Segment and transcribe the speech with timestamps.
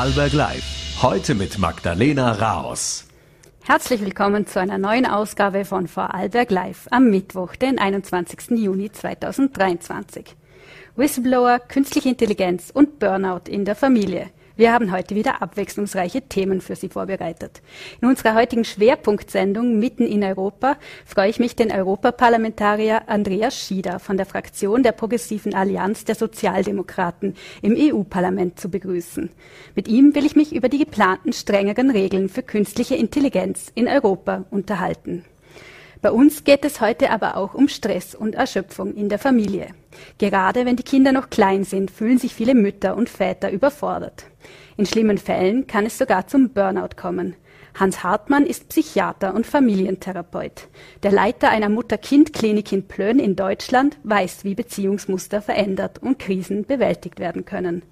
[0.00, 1.02] Vorarlberg Live.
[1.02, 3.06] Heute mit Magdalena Raos.
[3.64, 8.52] Herzlich willkommen zu einer neuen Ausgabe von Vorarlberg Live am Mittwoch, den 21.
[8.52, 10.36] Juni 2023.
[10.96, 14.30] Whistleblower, künstliche Intelligenz und Burnout in der Familie.
[14.60, 17.62] Wir haben heute wieder abwechslungsreiche Themen für Sie vorbereitet.
[18.02, 24.18] In unserer heutigen Schwerpunktsendung Mitten in Europa freue ich mich, den Europaparlamentarier Andreas Schieder von
[24.18, 29.30] der Fraktion der Progressiven Allianz der Sozialdemokraten im EU-Parlament zu begrüßen.
[29.74, 34.44] Mit ihm will ich mich über die geplanten strengeren Regeln für künstliche Intelligenz in Europa
[34.50, 35.24] unterhalten.
[36.02, 39.68] Bei uns geht es heute aber auch um Stress und Erschöpfung in der Familie.
[40.18, 44.29] Gerade wenn die Kinder noch klein sind, fühlen sich viele Mütter und Väter überfordert.
[44.80, 47.36] In schlimmen Fällen kann es sogar zum Burnout kommen.
[47.78, 50.68] Hans Hartmann ist Psychiater und Familientherapeut.
[51.02, 57.18] Der Leiter einer Mutter-Kind-Klinik in Plön in Deutschland weiß, wie Beziehungsmuster verändert und Krisen bewältigt
[57.20, 57.82] werden können.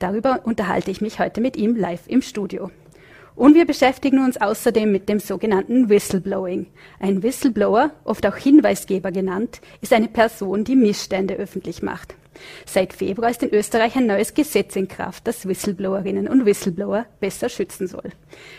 [0.00, 2.72] Darüber unterhalte ich mich heute mit ihm live im Studio.
[3.36, 6.66] Und wir beschäftigen uns außerdem mit dem sogenannten Whistleblowing.
[6.98, 12.16] Ein Whistleblower, oft auch Hinweisgeber genannt, ist eine Person, die Missstände öffentlich macht.
[12.66, 17.48] Seit Februar ist in Österreich ein neues Gesetz in Kraft, das Whistleblowerinnen und Whistleblower besser
[17.48, 18.10] schützen soll.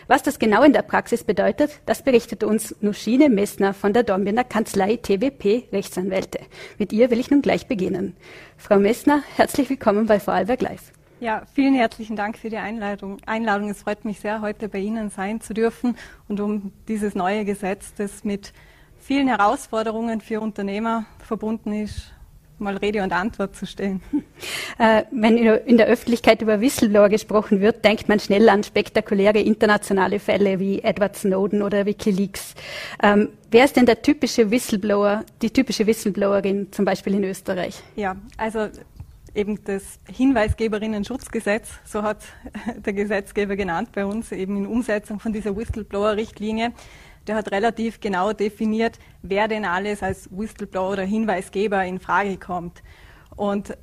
[0.07, 4.44] Was das genau in der Praxis bedeutet, das berichtet uns Nuschine Messner von der Dornbirner
[4.44, 6.39] Kanzlei TWP Rechtsanwälte.
[6.77, 8.16] Mit ihr will ich nun gleich beginnen.
[8.57, 10.91] Frau Messner, herzlich willkommen bei Vorarlberg Live.
[11.19, 13.17] Ja, vielen herzlichen Dank für die Einladung.
[13.25, 13.69] Einladung.
[13.69, 15.95] Es freut mich sehr, heute bei Ihnen sein zu dürfen
[16.27, 18.51] und um dieses neue Gesetz, das mit
[18.99, 22.12] vielen Herausforderungen für Unternehmer verbunden ist,
[22.59, 24.02] mal Rede und Antwort zu stellen.
[24.80, 30.20] Äh, wenn in der Öffentlichkeit über Whistleblower gesprochen wird, denkt man schnell an spektakuläre internationale
[30.20, 32.56] Fälle wie Edward Snowden oder WikiLeaks.
[33.04, 37.84] Ähm, wer ist denn der typische Whistleblower, die typische Whistleblowerin zum Beispiel in Österreich?
[37.96, 38.68] Ja, also
[39.36, 42.18] eben das Hinweisgeberinnen-Schutzgesetz, so hat
[42.86, 46.72] der Gesetzgeber genannt bei uns, eben in Umsetzung von dieser Whistleblower-Richtlinie.
[47.27, 52.84] Der hat relativ genau definiert, wer denn alles als Whistleblower oder Hinweisgeber in Frage kommt.
[53.35, 53.78] Und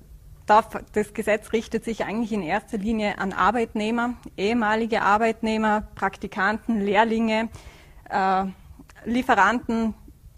[0.47, 7.49] das Gesetz richtet sich eigentlich in erster Linie an Arbeitnehmer, ehemalige Arbeitnehmer, Praktikanten, Lehrlinge,
[8.09, 8.45] äh,
[9.05, 9.95] Lieferanten,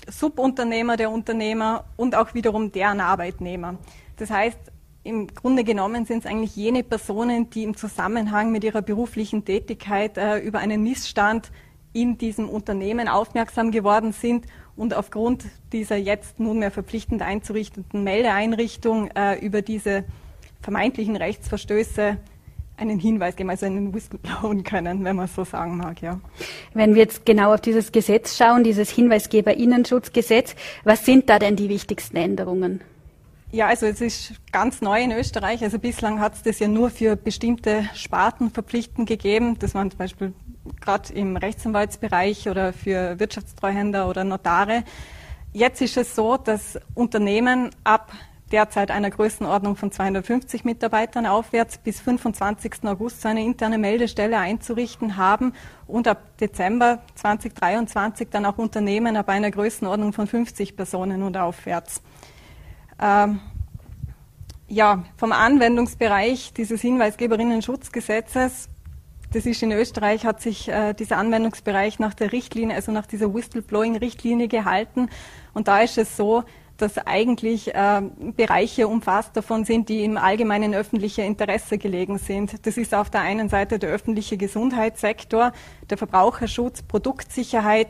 [0.09, 3.79] Subunternehmer der Unternehmer und auch wiederum deren Arbeitnehmer.
[4.17, 4.59] Das heißt,
[5.05, 10.17] im Grunde genommen sind es eigentlich jene Personen, die im Zusammenhang mit ihrer beruflichen Tätigkeit
[10.17, 11.51] äh, über einen Missstand
[11.93, 19.39] in diesem Unternehmen aufmerksam geworden sind und aufgrund dieser jetzt nunmehr verpflichtend einzurichtenden Meldeeinrichtung äh,
[19.45, 20.05] über diese
[20.63, 22.17] vermeintlichen Rechtsverstöße
[22.77, 26.21] einen Hinweis geben, also einen Whistleblower können, wenn man so sagen mag, ja.
[26.75, 31.69] Wenn wir jetzt genau auf dieses Gesetz schauen, dieses Hinweisgeber-Innenschutzgesetz, was sind da denn die
[31.69, 32.81] wichtigsten Änderungen?
[33.55, 35.63] Ja, also es ist ganz neu in Österreich.
[35.63, 39.59] Also bislang hat es das ja nur für bestimmte Sparten verpflichtend gegeben.
[39.59, 40.33] Das waren zum Beispiel
[40.81, 44.85] gerade im Rechtsanwaltsbereich oder für Wirtschaftstreuhänder oder Notare.
[45.53, 48.11] Jetzt ist es so, dass Unternehmen ab
[48.53, 52.85] derzeit einer Größenordnung von 250 Mitarbeitern aufwärts bis 25.
[52.85, 55.53] August so eine interne Meldestelle einzurichten haben
[55.87, 62.01] und ab Dezember 2023 dann auch Unternehmen ab einer Größenordnung von 50 Personen und aufwärts.
[63.01, 63.41] Ähm,
[64.69, 68.69] ja, vom Anwendungsbereich dieses Hinweisgeberinnen-Schutzgesetzes,
[69.33, 73.35] das ist in Österreich, hat sich äh, dieser Anwendungsbereich nach der Richtlinie, also nach dieser
[73.35, 75.09] Whistleblowing-Richtlinie gehalten.
[75.55, 76.45] Und da ist es so,
[76.77, 78.03] dass eigentlich äh,
[78.37, 82.67] Bereiche umfasst davon sind, die im allgemeinen öffentlichen Interesse gelegen sind.
[82.67, 85.53] Das ist auf der einen Seite der öffentliche Gesundheitssektor,
[85.89, 87.89] der Verbraucherschutz, Produktsicherheit,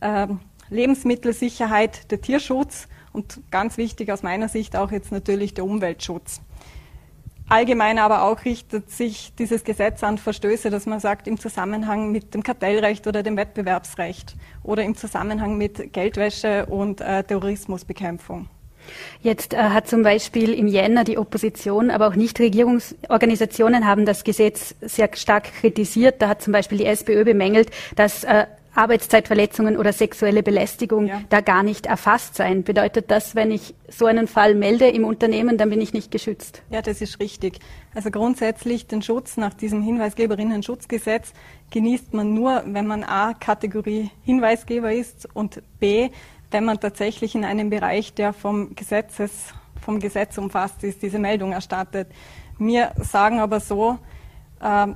[0.00, 0.26] äh,
[0.70, 6.40] Lebensmittelsicherheit, der Tierschutz und ganz wichtig aus meiner Sicht auch jetzt natürlich der Umweltschutz.
[7.48, 12.32] Allgemein aber auch richtet sich dieses Gesetz an Verstöße, dass man sagt, im Zusammenhang mit
[12.34, 18.48] dem Kartellrecht oder dem Wettbewerbsrecht oder im Zusammenhang mit Geldwäsche und äh, Terrorismusbekämpfung.
[19.20, 24.74] Jetzt äh, hat zum Beispiel im Jänner die Opposition, aber auch Nichtregierungsorganisationen haben das Gesetz
[24.80, 26.22] sehr stark kritisiert.
[26.22, 31.20] Da hat zum Beispiel die SPÖ bemängelt, dass äh, Arbeitszeitverletzungen oder sexuelle Belästigung ja.
[31.28, 32.62] da gar nicht erfasst sein.
[32.62, 36.62] Bedeutet das, wenn ich so einen Fall melde im Unternehmen, dann bin ich nicht geschützt?
[36.70, 37.58] Ja, das ist richtig.
[37.94, 41.32] Also grundsätzlich den Schutz nach diesem Hinweisgeberinnen-Schutzgesetz
[41.70, 46.08] genießt man nur, wenn man A, Kategorie Hinweisgeber ist und B,
[46.50, 51.52] wenn man tatsächlich in einem Bereich, der vom Gesetzes, vom Gesetz umfasst ist, diese Meldung
[51.52, 52.08] erstattet.
[52.58, 53.98] Wir sagen aber so,
[54.60, 54.86] äh,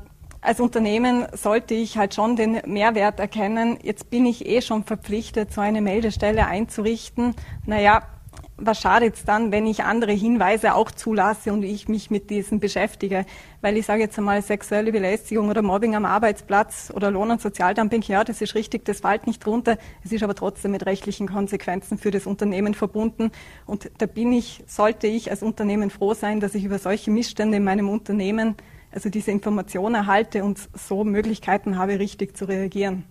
[0.46, 3.78] als Unternehmen sollte ich halt schon den Mehrwert erkennen.
[3.82, 7.34] Jetzt bin ich eh schon verpflichtet, so eine Meldestelle einzurichten.
[7.66, 8.02] Naja,
[8.56, 12.60] was schadet es dann, wenn ich andere Hinweise auch zulasse und ich mich mit diesen
[12.60, 13.26] beschäftige?
[13.60, 18.02] Weil ich sage jetzt einmal, sexuelle Belästigung oder Mobbing am Arbeitsplatz oder Lohn- und Sozialdumping,
[18.02, 19.78] ja, das ist richtig, das fällt nicht runter.
[20.04, 23.32] Es ist aber trotzdem mit rechtlichen Konsequenzen für das Unternehmen verbunden.
[23.66, 27.56] Und da bin ich, sollte ich als Unternehmen froh sein, dass ich über solche Missstände
[27.56, 28.54] in meinem Unternehmen,
[28.96, 33.04] also diese Information erhalte und so Möglichkeiten habe, richtig zu reagieren.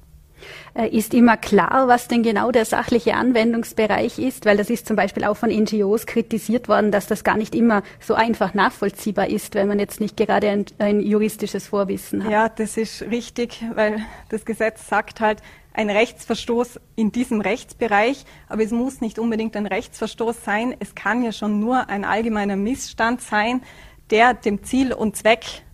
[0.74, 4.96] Äh, ist immer klar, was denn genau der sachliche Anwendungsbereich ist, weil das ist zum
[4.96, 9.56] Beispiel auch von NGOs kritisiert worden, dass das gar nicht immer so einfach nachvollziehbar ist,
[9.56, 12.32] wenn man jetzt nicht gerade ein, ein juristisches Vorwissen hat.
[12.32, 14.00] Ja, das ist richtig, weil
[14.30, 15.42] das Gesetz sagt halt,
[15.72, 20.76] ein Rechtsverstoß in diesem Rechtsbereich, aber es muss nicht unbedingt ein Rechtsverstoß sein.
[20.80, 23.62] Es kann ja schon nur ein allgemeiner Missstand sein,
[24.10, 25.65] der dem Ziel und Zweck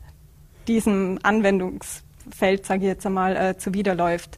[0.67, 4.37] diesem Anwendungsfeld, sage ich jetzt einmal, äh, zuwiderläuft.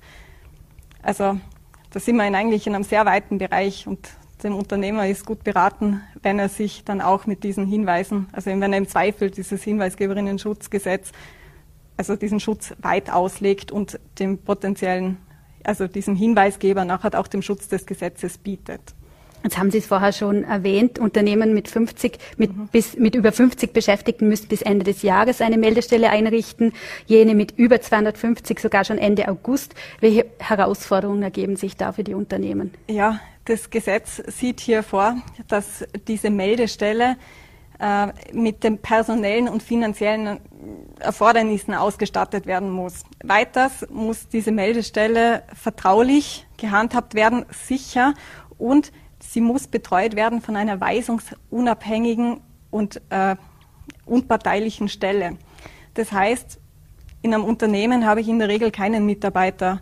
[1.01, 1.37] Also
[1.91, 4.09] da sind wir in eigentlich in einem sehr weiten Bereich und
[4.43, 8.73] dem Unternehmer ist gut beraten, wenn er sich dann auch mit diesen Hinweisen, also wenn
[8.73, 11.11] er im Zweifel dieses Hinweisgeberinnen-Schutzgesetz,
[11.95, 15.17] also diesen Schutz weit auslegt und dem potenziellen,
[15.63, 18.95] also diesem Hinweisgeber nachher auch dem Schutz des Gesetzes bietet.
[19.43, 22.67] Jetzt haben Sie es vorher schon erwähnt, Unternehmen mit 50, mit, mhm.
[22.67, 26.71] bis, mit über 50 Beschäftigten müssen bis Ende des Jahres eine Meldestelle einrichten,
[27.05, 29.75] jene mit über 250 sogar schon Ende August.
[29.99, 32.71] Welche Herausforderungen ergeben sich da für die Unternehmen?
[32.87, 35.17] Ja, das Gesetz sieht hier vor,
[35.49, 37.17] dass diese Meldestelle
[37.79, 40.39] äh, mit den personellen und finanziellen
[40.99, 43.03] Erfordernissen ausgestattet werden muss.
[43.21, 48.13] Weiters muss diese Meldestelle vertraulich gehandhabt werden, sicher
[48.57, 48.93] und
[49.29, 53.35] Sie muss betreut werden von einer weisungsunabhängigen und äh,
[54.05, 55.37] unparteilichen Stelle.
[55.93, 56.59] Das heißt,
[57.21, 59.81] in einem Unternehmen habe ich in der Regel keinen Mitarbeiter,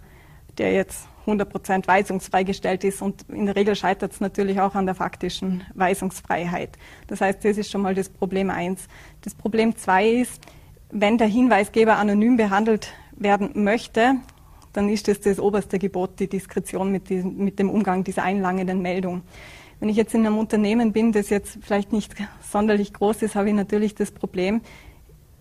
[0.57, 4.85] der jetzt 100% weisungsfrei gestellt ist und in der Regel scheitert es natürlich auch an
[4.85, 6.77] der faktischen Weisungsfreiheit.
[7.07, 8.87] Das heißt, das ist schon mal das Problem eins.
[9.21, 10.41] Das Problem zwei ist,
[10.91, 14.15] wenn der Hinweisgeber anonym behandelt werden möchte,
[14.73, 18.81] dann ist das, das oberste Gebot, die Diskretion mit, diesem, mit dem Umgang dieser einlangenden
[18.81, 19.21] Meldung.
[19.79, 23.49] Wenn ich jetzt in einem Unternehmen bin, das jetzt vielleicht nicht sonderlich groß ist, habe
[23.49, 24.61] ich natürlich das Problem,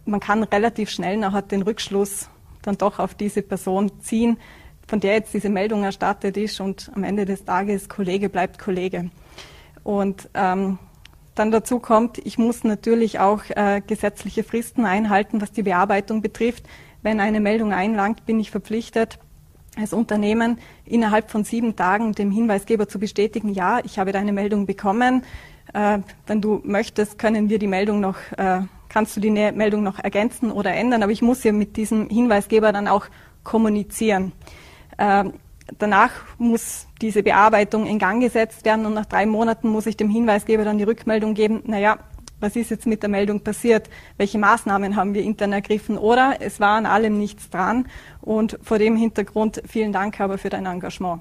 [0.06, 2.30] man kann relativ schnell nachher den Rückschluss
[2.62, 4.38] dann doch auf diese Person ziehen,
[4.86, 9.10] von der jetzt diese Meldung erstattet ist und am Ende des Tages Kollege bleibt Kollege.
[9.82, 10.78] Und ähm,
[11.34, 16.64] dann dazu kommt, ich muss natürlich auch äh, gesetzliche Fristen einhalten, was die Bearbeitung betrifft.
[17.02, 19.18] Wenn eine Meldung einlangt, bin ich verpflichtet,
[19.76, 24.66] als Unternehmen innerhalb von sieben Tagen dem Hinweisgeber zu bestätigen, ja, ich habe deine Meldung
[24.66, 25.22] bekommen.
[25.72, 29.98] Äh, wenn du möchtest, können wir die Meldung noch, äh, kannst du die Meldung noch
[29.98, 33.06] ergänzen oder ändern, aber ich muss ja mit diesem Hinweisgeber dann auch
[33.44, 34.32] kommunizieren.
[34.98, 35.24] Äh,
[35.78, 40.10] danach muss diese Bearbeitung in Gang gesetzt werden und nach drei Monaten muss ich dem
[40.10, 41.98] Hinweisgeber dann die Rückmeldung geben, naja,
[42.40, 46.60] was ist jetzt mit der Meldung passiert, welche Maßnahmen haben wir intern ergriffen oder es
[46.60, 47.86] war an allem nichts dran
[48.20, 51.20] und vor dem Hintergrund vielen Dank aber für dein Engagement.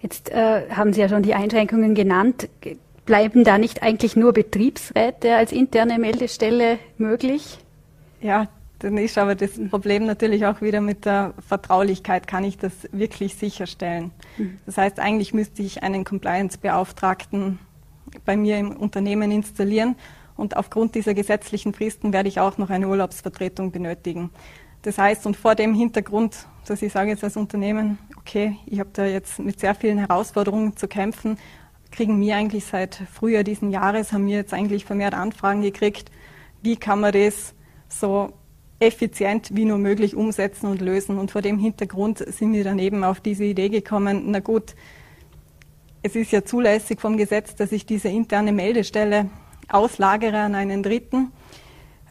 [0.00, 2.48] Jetzt äh, haben Sie ja schon die Einschränkungen genannt.
[3.04, 7.58] Bleiben da nicht eigentlich nur Betriebsräte als interne Meldestelle möglich?
[8.20, 8.48] Ja,
[8.78, 13.36] dann ist aber das Problem natürlich auch wieder mit der Vertraulichkeit, kann ich das wirklich
[13.36, 14.10] sicherstellen.
[14.38, 14.58] Mhm.
[14.66, 17.58] Das heißt, eigentlich müsste ich einen Compliance-Beauftragten
[18.24, 19.96] bei mir im Unternehmen installieren.
[20.36, 24.30] Und aufgrund dieser gesetzlichen Fristen werde ich auch noch eine Urlaubsvertretung benötigen.
[24.82, 28.90] Das heißt, und vor dem Hintergrund, dass ich sage jetzt als Unternehmen, okay, ich habe
[28.92, 31.38] da jetzt mit sehr vielen Herausforderungen zu kämpfen,
[31.92, 36.10] kriegen wir eigentlich seit Frühjahr diesen Jahres, haben wir jetzt eigentlich vermehrt Anfragen gekriegt,
[36.62, 37.54] wie kann man das
[37.88, 38.32] so
[38.80, 41.18] effizient wie nur möglich umsetzen und lösen.
[41.18, 44.74] Und vor dem Hintergrund sind wir dann eben auf diese Idee gekommen, na gut,
[46.02, 49.30] es ist ja zulässig vom Gesetz, dass ich diese interne Meldestelle
[49.68, 51.32] auslagere an einen Dritten,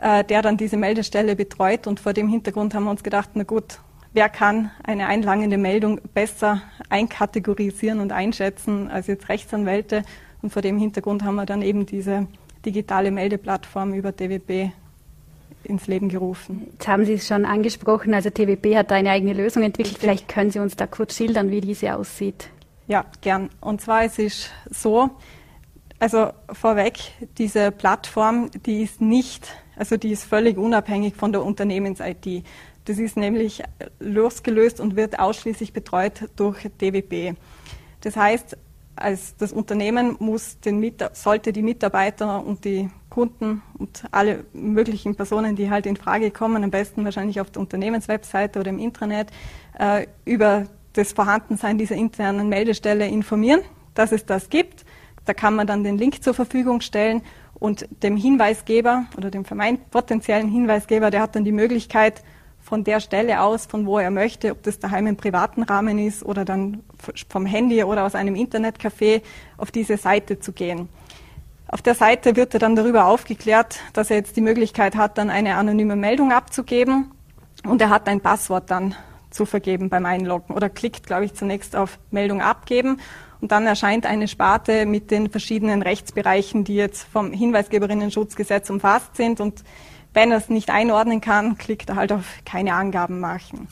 [0.01, 1.87] äh, der dann diese Meldestelle betreut.
[1.87, 3.79] Und vor dem Hintergrund haben wir uns gedacht, na gut,
[4.13, 10.03] wer kann eine einlangende Meldung besser einkategorisieren und einschätzen als jetzt Rechtsanwälte?
[10.41, 12.27] Und vor dem Hintergrund haben wir dann eben diese
[12.65, 14.71] digitale Meldeplattform über DWB
[15.63, 16.67] ins Leben gerufen.
[16.71, 19.97] Jetzt haben Sie es schon angesprochen, also TWB hat da eine eigene Lösung entwickelt.
[19.99, 22.49] Vielleicht können Sie uns da kurz schildern, wie diese aussieht.
[22.87, 23.49] Ja, gern.
[23.61, 25.09] Und zwar es ist so,
[25.99, 26.97] also vorweg,
[27.37, 32.43] diese Plattform, die ist nicht, also die ist völlig unabhängig von der Unternehmens-IT.
[32.85, 33.61] Das ist nämlich
[33.99, 37.35] losgelöst und wird ausschließlich betreut durch DWB.
[38.01, 38.57] Das heißt,
[38.95, 45.55] als das Unternehmen muss den sollte die Mitarbeiter und die Kunden und alle möglichen Personen,
[45.55, 49.29] die halt in Frage kommen, am besten wahrscheinlich auf der Unternehmenswebseite oder im Intranet,
[49.77, 53.61] äh, über das Vorhandensein dieser internen Meldestelle informieren,
[53.93, 54.85] dass es das gibt,
[55.25, 57.21] Da kann man dann den Link zur Verfügung stellen
[57.53, 59.43] und dem Hinweisgeber oder dem
[59.91, 62.23] potenziellen Hinweisgeber, der hat dann die Möglichkeit,
[62.63, 66.23] von der Stelle aus, von wo er möchte, ob das daheim im privaten Rahmen ist
[66.23, 66.83] oder dann
[67.27, 69.23] vom Handy oder aus einem Internetcafé,
[69.57, 70.87] auf diese Seite zu gehen.
[71.67, 75.31] Auf der Seite wird er dann darüber aufgeklärt, dass er jetzt die Möglichkeit hat, dann
[75.31, 77.11] eine anonyme Meldung abzugeben
[77.63, 78.95] und er hat ein Passwort dann
[79.31, 82.99] zu vergeben beim Einloggen oder klickt, glaube ich, zunächst auf Meldung abgeben
[83.41, 89.39] und dann erscheint eine Sparte mit den verschiedenen Rechtsbereichen, die jetzt vom Hinweisgeberinnen-Schutzgesetz umfasst sind
[89.39, 89.63] und
[90.13, 93.67] wenn er es nicht einordnen kann, klickt er halt auf keine Angaben machen.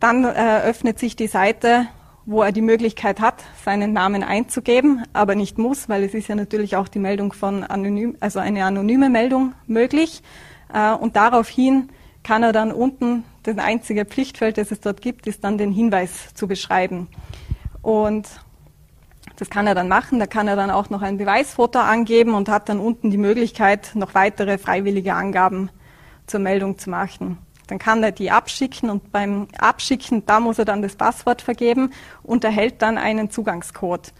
[0.00, 1.86] Dann äh, öffnet sich die Seite,
[2.24, 6.34] wo er die Möglichkeit hat, seinen Namen einzugeben, aber nicht muss, weil es ist ja
[6.34, 10.22] natürlich auch die Meldung von anonym, also eine anonyme Meldung möglich.
[10.72, 11.88] Äh, und daraufhin
[12.28, 16.34] kann er dann unten, das einzige Pflichtfeld, das es dort gibt, ist dann den Hinweis
[16.34, 17.08] zu beschreiben.
[17.80, 18.28] Und
[19.36, 20.18] das kann er dann machen.
[20.18, 23.92] Da kann er dann auch noch ein Beweisfoto angeben und hat dann unten die Möglichkeit,
[23.94, 25.70] noch weitere freiwillige Angaben
[26.26, 27.38] zur Meldung zu machen.
[27.66, 31.94] Dann kann er die abschicken und beim Abschicken, da muss er dann das Passwort vergeben
[32.22, 34.12] und erhält dann einen Zugangscode.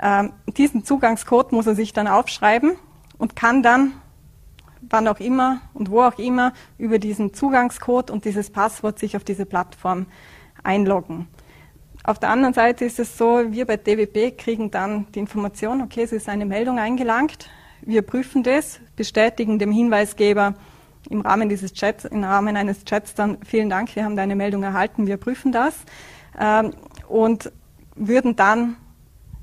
[0.00, 2.76] Ähm, diesen Zugangscode muss er sich dann aufschreiben
[3.18, 3.92] und kann dann,
[4.88, 9.24] wann auch immer und wo auch immer, über diesen Zugangscode und dieses Passwort sich auf
[9.24, 10.06] diese Plattform
[10.62, 11.28] einloggen.
[12.02, 16.02] Auf der anderen Seite ist es so, wir bei DWP kriegen dann die Information, okay,
[16.02, 17.50] es ist eine Meldung eingelangt.
[17.82, 20.54] Wir prüfen das, bestätigen dem Hinweisgeber
[21.08, 24.62] im Rahmen dieses Chats, im Rahmen eines Chats dann, vielen Dank, wir haben deine Meldung
[24.62, 25.74] erhalten, wir prüfen das
[26.38, 26.72] ähm,
[27.08, 27.52] und
[27.96, 28.76] würden dann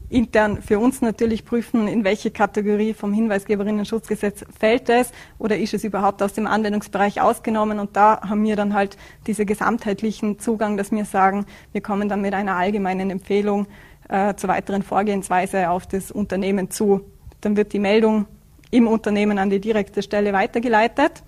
[0.09, 5.83] intern für uns natürlich prüfen, in welche Kategorie vom Hinweisgeberinnen-Schutzgesetz fällt es oder ist es
[5.83, 7.79] überhaupt aus dem Anwendungsbereich ausgenommen.
[7.79, 12.21] Und da haben wir dann halt diese gesamtheitlichen Zugang, dass wir sagen, wir kommen dann
[12.21, 13.67] mit einer allgemeinen Empfehlung
[14.07, 17.01] äh, zur weiteren Vorgehensweise auf das Unternehmen zu.
[17.41, 18.25] Dann wird die Meldung
[18.71, 21.23] im Unternehmen an die direkte Stelle weitergeleitet.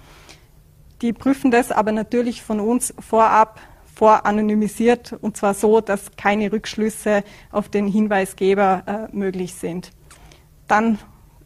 [1.01, 3.59] Die prüfen das aber natürlich von uns vorab
[3.99, 9.91] voranonymisiert und zwar so, dass keine Rückschlüsse auf den Hinweisgeber äh, möglich sind.
[10.69, 10.99] Dann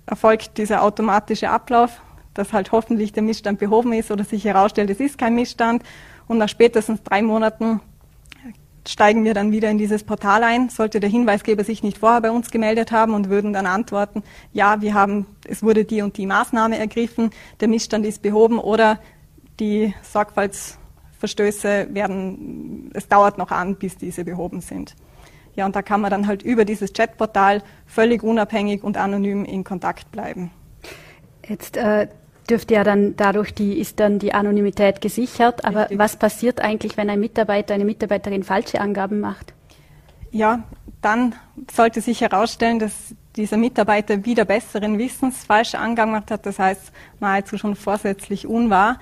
[0.05, 2.00] erfolgt dieser automatische Ablauf,
[2.36, 5.81] dass halt hoffentlich der Missstand behoben ist oder sich herausstellt, es ist kein Missstand
[6.27, 7.79] und nach spätestens drei Monaten
[8.88, 12.29] steigen wir dann wieder in dieses Portal ein, sollte der Hinweisgeber sich nicht vorher bei
[12.29, 16.27] uns gemeldet haben und würden dann antworten, ja, wir haben, es wurde die und die
[16.27, 17.31] Maßnahme ergriffen,
[17.62, 19.00] der Missstand ist behoben oder
[19.60, 20.77] die Sorgfalts
[21.24, 24.94] Verstöße werden, es dauert noch an, bis diese behoben sind.
[25.56, 29.63] Ja, und da kann man dann halt über dieses Chatportal völlig unabhängig und anonym in
[29.63, 30.51] Kontakt bleiben.
[31.48, 32.10] Jetzt äh,
[32.50, 36.00] dürfte ja dann dadurch die, ist dann die Anonymität gesichert, aber Richtig.
[36.00, 39.53] was passiert eigentlich, wenn ein Mitarbeiter, eine Mitarbeiterin falsche Angaben macht?
[40.32, 40.63] Ja,
[41.01, 41.36] dann
[41.72, 46.92] sollte sich herausstellen, dass dieser Mitarbeiter wieder besseren Wissens falsche Angaben gemacht hat, das heißt
[47.22, 49.00] nahezu schon vorsätzlich unwahr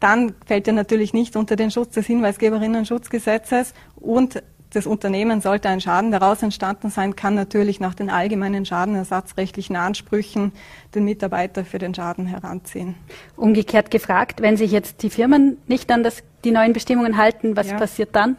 [0.00, 5.80] dann fällt er natürlich nicht unter den Schutz des Hinweisgeberinnen-Schutzgesetzes und das Unternehmen sollte ein
[5.80, 10.52] Schaden daraus entstanden sein, kann natürlich nach den allgemeinen schadenersatzrechtlichen Ansprüchen
[10.94, 12.94] den Mitarbeiter für den Schaden heranziehen.
[13.36, 17.70] Umgekehrt gefragt, wenn sich jetzt die Firmen nicht an das, die neuen Bestimmungen halten, was
[17.70, 17.78] ja.
[17.78, 18.36] passiert dann?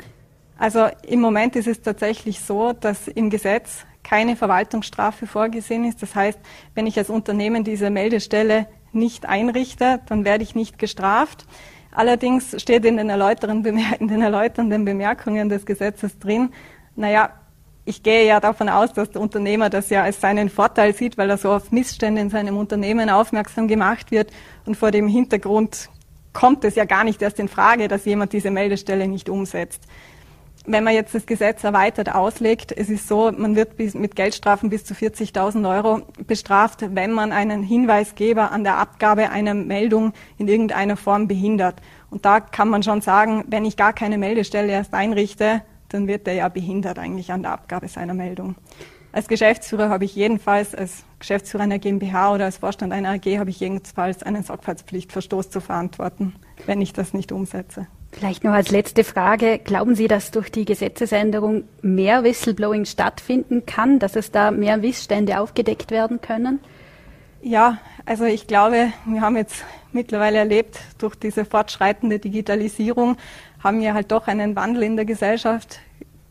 [0.57, 6.01] Also im Moment ist es tatsächlich so, dass im Gesetz keine Verwaltungsstrafe vorgesehen ist.
[6.01, 6.39] Das heißt,
[6.75, 11.45] wenn ich als Unternehmen diese Meldestelle nicht einrichte, dann werde ich nicht gestraft.
[11.91, 16.49] Allerdings steht in den, in den erläuternden Bemerkungen des Gesetzes drin,
[16.95, 17.31] naja,
[17.85, 21.29] ich gehe ja davon aus, dass der Unternehmer das ja als seinen Vorteil sieht, weil
[21.29, 24.31] er so auf Missstände in seinem Unternehmen aufmerksam gemacht wird.
[24.65, 25.89] Und vor dem Hintergrund
[26.31, 29.87] kommt es ja gar nicht erst in Frage, dass jemand diese Meldestelle nicht umsetzt
[30.65, 34.69] wenn man jetzt das Gesetz erweitert auslegt, es ist so, man wird bis, mit Geldstrafen
[34.69, 40.47] bis zu 40.000 Euro bestraft, wenn man einen Hinweisgeber an der Abgabe einer Meldung in
[40.47, 41.75] irgendeiner Form behindert.
[42.09, 46.27] Und da kann man schon sagen, wenn ich gar keine Meldestelle erst einrichte, dann wird
[46.27, 48.55] er ja behindert eigentlich an der Abgabe seiner Meldung.
[49.11, 53.49] Als Geschäftsführer habe ich jedenfalls, als Geschäftsführer einer GmbH oder als Vorstand einer AG habe
[53.49, 56.35] ich jedenfalls einen Sorgfaltspflichtverstoß zu verantworten,
[56.67, 57.87] wenn ich das nicht umsetze.
[58.11, 59.59] Vielleicht noch als letzte Frage.
[59.59, 65.39] Glauben Sie, dass durch die Gesetzesänderung mehr Whistleblowing stattfinden kann, dass es da mehr Missstände
[65.39, 66.59] aufgedeckt werden können?
[67.41, 69.63] Ja, also ich glaube, wir haben jetzt
[69.93, 73.15] mittlerweile erlebt, durch diese fortschreitende Digitalisierung
[73.63, 75.79] haben wir halt doch einen Wandel in der Gesellschaft.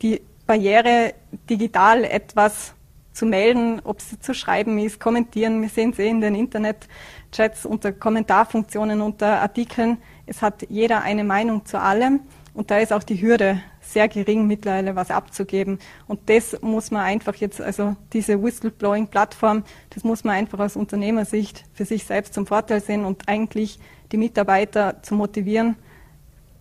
[0.01, 1.13] Die Barriere,
[1.49, 2.73] digital etwas
[3.13, 5.61] zu melden, ob es zu schreiben ist, kommentieren.
[5.61, 9.97] Wir sehen es eh in den Internetchats unter Kommentarfunktionen, unter Artikeln
[10.29, 12.21] es hat jeder eine Meinung zu allem
[12.53, 15.79] und da ist auch die Hürde sehr gering mittlerweile was abzugeben.
[16.07, 21.65] Und das muss man einfach jetzt, also diese Whistleblowing-Plattform, das muss man einfach aus Unternehmersicht
[21.73, 23.79] für sich selbst zum Vorteil sehen und eigentlich
[24.11, 25.75] die Mitarbeiter zu motivieren.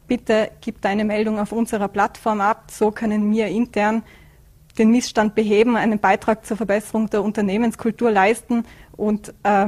[0.07, 4.03] Bitte gib deine Meldung auf unserer Plattform ab, so können wir intern
[4.79, 8.65] den Missstand beheben, einen Beitrag zur Verbesserung der Unternehmenskultur leisten
[8.97, 9.67] und äh,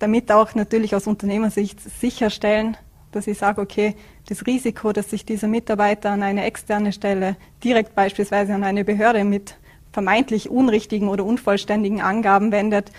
[0.00, 2.76] damit auch natürlich aus Unternehmersicht sicherstellen,
[3.12, 3.94] dass ich sage, okay,
[4.28, 9.24] das Risiko, dass sich dieser Mitarbeiter an eine externe Stelle, direkt beispielsweise an eine Behörde
[9.24, 9.56] mit
[9.92, 12.92] vermeintlich unrichtigen oder unvollständigen Angaben wendet,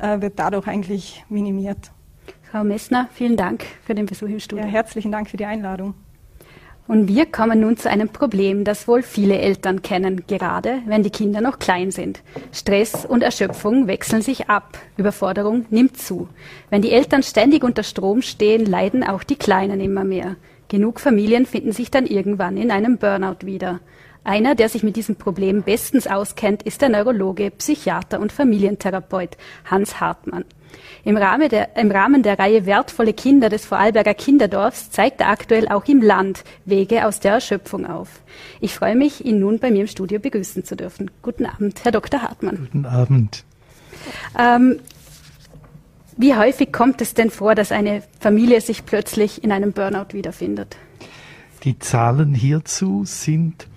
[0.00, 1.90] äh, wird dadurch eigentlich minimiert.
[2.50, 4.64] Frau Messner, vielen Dank für den Besuch im Studio.
[4.64, 5.94] Ja, herzlichen Dank für die Einladung.
[6.86, 11.10] Und wir kommen nun zu einem Problem, das wohl viele Eltern kennen, gerade wenn die
[11.10, 12.20] Kinder noch klein sind.
[12.52, 16.28] Stress und Erschöpfung wechseln sich ab, Überforderung nimmt zu.
[16.68, 20.36] Wenn die Eltern ständig unter Strom stehen, leiden auch die Kleinen immer mehr.
[20.68, 23.80] Genug Familien finden sich dann irgendwann in einem Burnout wieder.
[24.22, 29.36] Einer, der sich mit diesem Problem bestens auskennt, ist der Neurologe, Psychiater und Familientherapeut
[29.66, 30.44] Hans Hartmann.
[31.04, 35.68] Im Rahmen, der, Im Rahmen der Reihe Wertvolle Kinder des Vorarlberger Kinderdorfs zeigt er aktuell
[35.68, 38.22] auch im Land Wege aus der Erschöpfung auf.
[38.60, 41.10] Ich freue mich, ihn nun bei mir im Studio begrüßen zu dürfen.
[41.22, 42.22] Guten Abend, Herr Dr.
[42.22, 42.56] Hartmann.
[42.56, 43.44] Guten Abend.
[44.38, 44.80] Ähm,
[46.16, 50.76] wie häufig kommt es denn vor, dass eine Familie sich plötzlich in einem Burnout wiederfindet?
[51.64, 53.68] Die Zahlen hierzu sind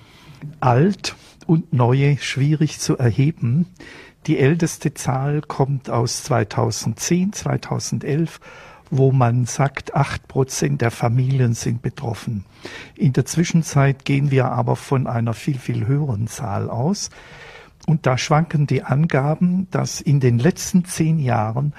[0.60, 1.16] alt
[1.48, 3.66] und neue schwierig zu erheben.
[4.28, 8.42] Die älteste Zahl kommt aus 2010, 2011,
[8.90, 12.44] wo man sagt, acht Prozent der Familien sind betroffen.
[12.96, 17.10] In der Zwischenzeit gehen wir aber von einer viel, viel höheren Zahl aus.
[17.86, 21.74] Und da schwanken die Angaben, dass in den letzten zehn Jahren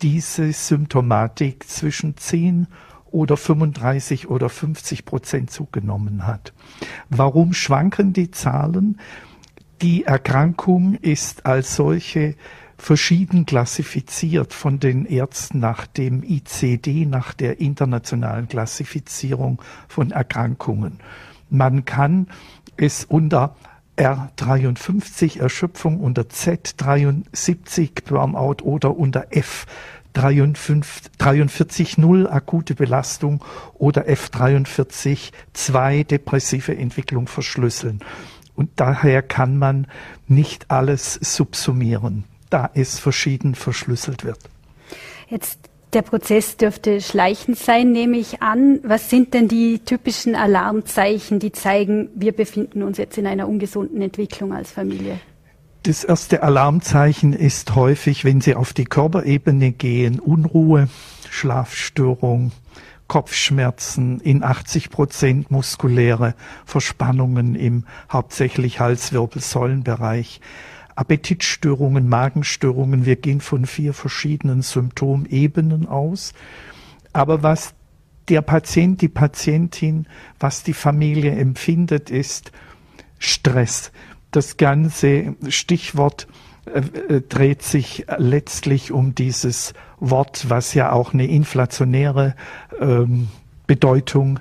[0.00, 2.66] diese Symptomatik zwischen 10
[3.10, 6.54] oder 35 oder 50 Prozent zugenommen hat.
[7.10, 8.98] Warum schwanken die Zahlen?
[9.82, 12.34] Die Erkrankung ist als solche
[12.76, 20.98] verschieden klassifiziert von den Ärzten nach dem ICD, nach der internationalen Klassifizierung von Erkrankungen.
[21.48, 22.26] Man kann
[22.76, 23.56] es unter
[23.96, 29.64] R53 Erschöpfung, unter Z73 Burnout oder unter F
[30.14, 33.42] 43.0 akute Belastung
[33.74, 38.00] oder F43.2 depressive Entwicklung verschlüsseln.
[38.54, 39.86] Und daher kann man
[40.28, 44.38] nicht alles subsumieren, da es verschieden verschlüsselt wird.
[45.28, 48.78] Jetzt der Prozess dürfte schleichend sein, nehme ich an.
[48.84, 54.00] Was sind denn die typischen Alarmzeichen, die zeigen, wir befinden uns jetzt in einer ungesunden
[54.00, 55.18] Entwicklung als Familie?
[55.82, 60.88] Das erste Alarmzeichen ist häufig, wenn Sie auf die Körperebene gehen, Unruhe,
[61.30, 62.52] Schlafstörung,
[63.10, 70.40] Kopfschmerzen, in 80 Prozent muskuläre Verspannungen im hauptsächlich Halswirbelsäulenbereich,
[70.94, 73.06] Appetitstörungen, Magenstörungen.
[73.06, 76.34] Wir gehen von vier verschiedenen Symptomebenen aus.
[77.12, 77.74] Aber was
[78.28, 80.06] der Patient, die Patientin,
[80.38, 82.52] was die Familie empfindet, ist
[83.18, 83.90] Stress.
[84.30, 86.28] Das ganze Stichwort
[86.66, 92.34] äh, äh, dreht sich letztlich um dieses Wort, was ja auch eine inflationäre
[92.80, 93.28] ähm,
[93.66, 94.40] Bedeutung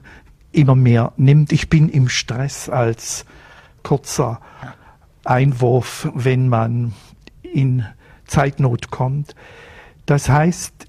[0.52, 1.52] immer mehr nimmt.
[1.52, 3.26] Ich bin im Stress als
[3.84, 4.42] kurzer
[5.24, 6.94] Einwurf, wenn man
[7.42, 7.86] in
[8.26, 9.36] Zeitnot kommt.
[10.06, 10.88] Das heißt,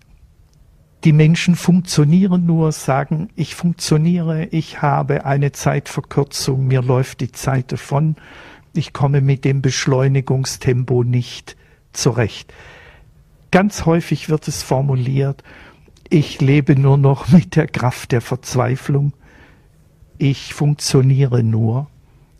[1.04, 7.72] die Menschen funktionieren nur, sagen, ich funktioniere, ich habe eine Zeitverkürzung, mir läuft die Zeit
[7.72, 8.16] davon
[8.72, 11.56] ich komme mit dem Beschleunigungstempo nicht
[11.92, 12.52] zurecht.
[13.50, 15.42] Ganz häufig wird es formuliert,
[16.08, 19.12] ich lebe nur noch mit der Kraft der Verzweiflung,
[20.18, 21.88] ich funktioniere nur,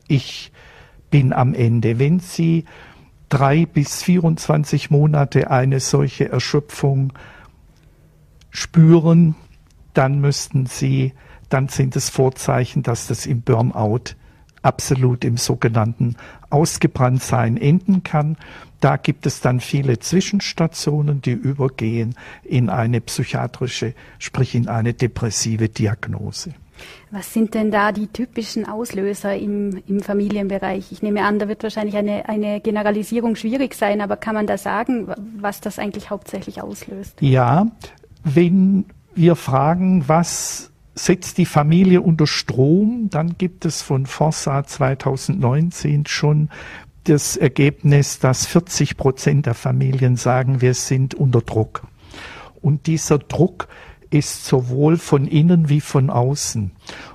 [0.07, 0.53] ich
[1.11, 1.99] bin am Ende.
[1.99, 2.65] Wenn Sie
[3.29, 7.13] drei bis 24 Monate eine solche Erschöpfung
[8.51, 9.35] spüren,
[9.95, 11.13] dann müssten Sie,
[11.49, 14.15] dann sind es Vorzeichen, dass das im Burnout
[14.63, 16.17] absolut im sogenannten
[16.51, 18.37] Ausgebranntsein enden kann.
[18.81, 25.69] Da gibt es dann viele Zwischenstationen, die übergehen in eine psychiatrische, sprich in eine depressive
[25.69, 26.55] Diagnose.
[27.11, 30.93] Was sind denn da die typischen Auslöser im, im Familienbereich?
[30.93, 34.57] Ich nehme an, da wird wahrscheinlich eine, eine Generalisierung schwierig sein, aber kann man da
[34.57, 37.21] sagen, was das eigentlich hauptsächlich auslöst?
[37.21, 37.67] Ja,
[38.25, 40.70] wenn wir fragen, was
[41.05, 46.51] setzt die Familie unter Strom, dann gibt es von Forsa 2019 schon
[47.05, 51.87] das Ergebnis, dass 40 Prozent der Familien sagen, wir sind unter Druck.
[52.61, 53.69] Und dieser Druck
[54.11, 56.73] ist sowohl von innen wie von außen.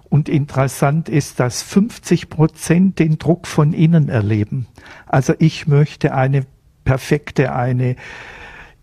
[0.09, 4.67] Und interessant ist, dass 50 Prozent den Druck von innen erleben.
[5.05, 6.45] Also ich möchte eine
[6.85, 7.95] perfekte, eine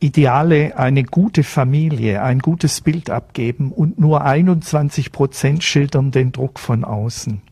[0.03, 6.59] ideale, eine gute Familie, ein gutes Bild abgeben und nur 21 Prozent schildern den Druck
[6.59, 7.43] von außen.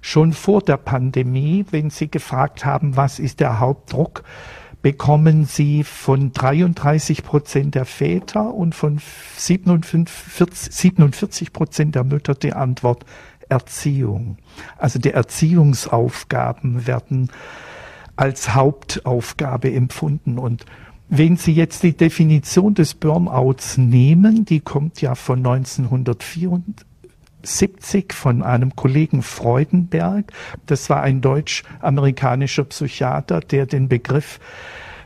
[0.00, 4.24] Schon vor der Pandemie, wenn Sie gefragt haben, was ist der Hauptdruck,
[4.80, 9.00] bekommen Sie von 33 Prozent der Väter und von
[9.36, 13.04] 47 Prozent der Mütter die Antwort
[13.48, 14.38] Erziehung.
[14.78, 17.30] Also die Erziehungsaufgaben werden
[18.16, 20.64] als Hauptaufgabe empfunden und
[21.14, 28.74] wenn Sie jetzt die Definition des Burnouts nehmen, die kommt ja von 1974 von einem
[28.74, 30.32] Kollegen Freudenberg.
[30.64, 34.40] Das war ein deutsch-amerikanischer Psychiater, der den Begriff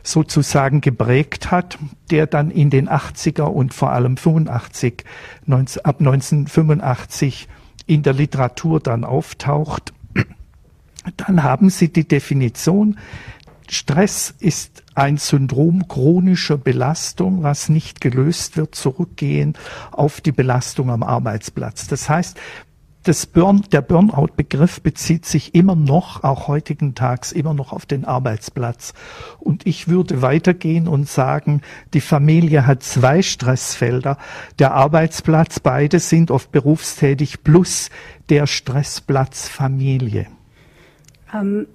[0.01, 1.77] sozusagen geprägt hat,
[2.09, 5.03] der dann in den 80er und vor allem 85,
[5.45, 7.49] 19, ab 1985
[7.85, 9.91] in der Literatur dann auftaucht.
[11.17, 12.97] Dann haben Sie die Definition
[13.69, 19.53] Stress ist ein Syndrom chronischer Belastung, was nicht gelöst wird, zurückgehen
[19.91, 21.87] auf die Belastung am Arbeitsplatz.
[21.87, 22.37] Das heißt,
[23.33, 28.93] Burn, der Burnout-Begriff bezieht sich immer noch, auch heutigen Tags, immer noch auf den Arbeitsplatz.
[29.39, 31.61] Und ich würde weitergehen und sagen,
[31.93, 34.17] die Familie hat zwei Stressfelder.
[34.59, 37.89] Der Arbeitsplatz, beide sind oft berufstätig, plus
[38.29, 40.27] der Stressplatz Familie.
[41.33, 41.67] Ähm,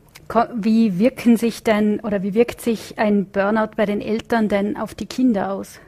[0.57, 4.95] wie wirken sich denn oder wie wirkt sich ein Burnout bei den Eltern denn auf
[4.95, 5.81] die Kinder aus?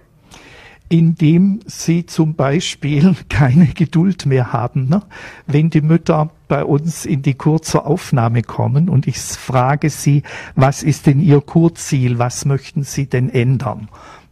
[0.89, 4.89] Indem sie zum Beispiel keine Geduld mehr haben.
[4.89, 5.03] Ne?
[5.47, 10.23] Wenn die Mütter bei uns in die Kur zur Aufnahme kommen und ich frage sie,
[10.55, 13.89] was ist denn ihr Kurziel, was möchten sie denn ändern?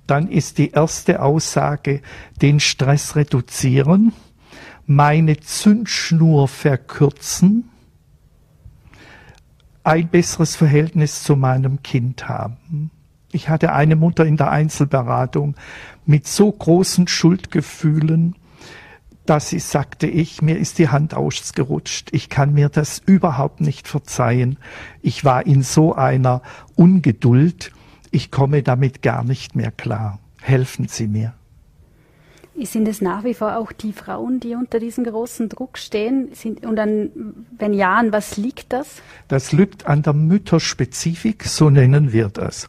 [0.06, 2.02] Dann ist die erste Aussage,
[2.42, 4.12] den Stress reduzieren,
[4.86, 7.71] meine Zündschnur verkürzen,
[9.84, 12.90] ein besseres Verhältnis zu meinem Kind haben.
[13.32, 15.56] Ich hatte eine Mutter in der Einzelberatung
[16.04, 18.36] mit so großen Schuldgefühlen,
[19.24, 22.08] dass sie sagte, ich, mir ist die Hand ausgerutscht.
[22.12, 24.58] Ich kann mir das überhaupt nicht verzeihen.
[25.00, 26.42] Ich war in so einer
[26.74, 27.72] Ungeduld.
[28.10, 30.18] Ich komme damit gar nicht mehr klar.
[30.40, 31.34] Helfen Sie mir.
[32.60, 36.28] Sind es nach wie vor auch die Frauen, die unter diesem großen Druck stehen?
[36.34, 37.10] Sind, und an,
[37.58, 39.02] wenn ja, an was liegt das?
[39.28, 42.68] Das liegt an der Mütterspezifik, so nennen wir das.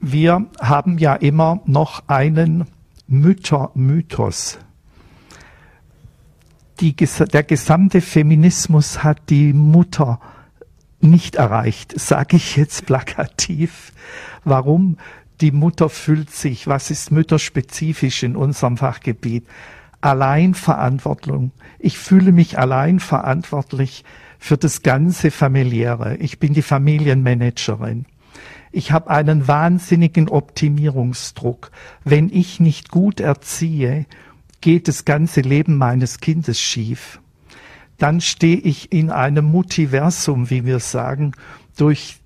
[0.00, 2.66] Wir haben ja immer noch einen
[3.08, 4.58] Müttermythos.
[6.80, 10.20] Die, der gesamte Feminismus hat die Mutter
[11.00, 13.92] nicht erreicht, sage ich jetzt plakativ.
[14.44, 14.96] Warum?
[15.40, 19.46] Die Mutter fühlt sich, was ist mütterspezifisch in unserem Fachgebiet?
[20.02, 21.52] Alleinverantwortung.
[21.78, 24.04] Ich fühle mich allein verantwortlich
[24.38, 26.16] für das ganze familiäre.
[26.16, 28.06] Ich bin die Familienmanagerin.
[28.72, 31.70] Ich habe einen wahnsinnigen Optimierungsdruck.
[32.04, 34.06] Wenn ich nicht gut erziehe,
[34.60, 37.20] geht das ganze Leben meines Kindes schief.
[37.98, 41.32] Dann stehe ich in einem Multiversum, wie wir sagen,
[41.76, 42.19] durch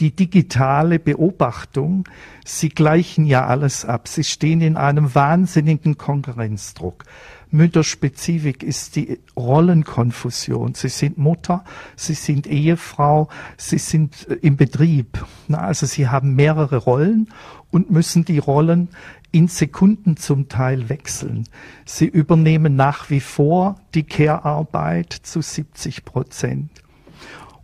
[0.00, 2.08] die digitale Beobachtung,
[2.44, 4.08] sie gleichen ja alles ab.
[4.08, 7.04] Sie stehen in einem wahnsinnigen Konkurrenzdruck.
[7.50, 10.74] Mütterspezifik ist die Rollenkonfusion.
[10.74, 11.64] Sie sind Mutter,
[11.96, 15.24] sie sind Ehefrau, sie sind äh, im Betrieb.
[15.50, 17.28] also sie haben mehrere Rollen
[17.70, 18.88] und müssen die Rollen
[19.32, 21.44] in Sekunden zum Teil wechseln.
[21.84, 26.70] Sie übernehmen nach wie vor die Care-Arbeit zu 70 Prozent.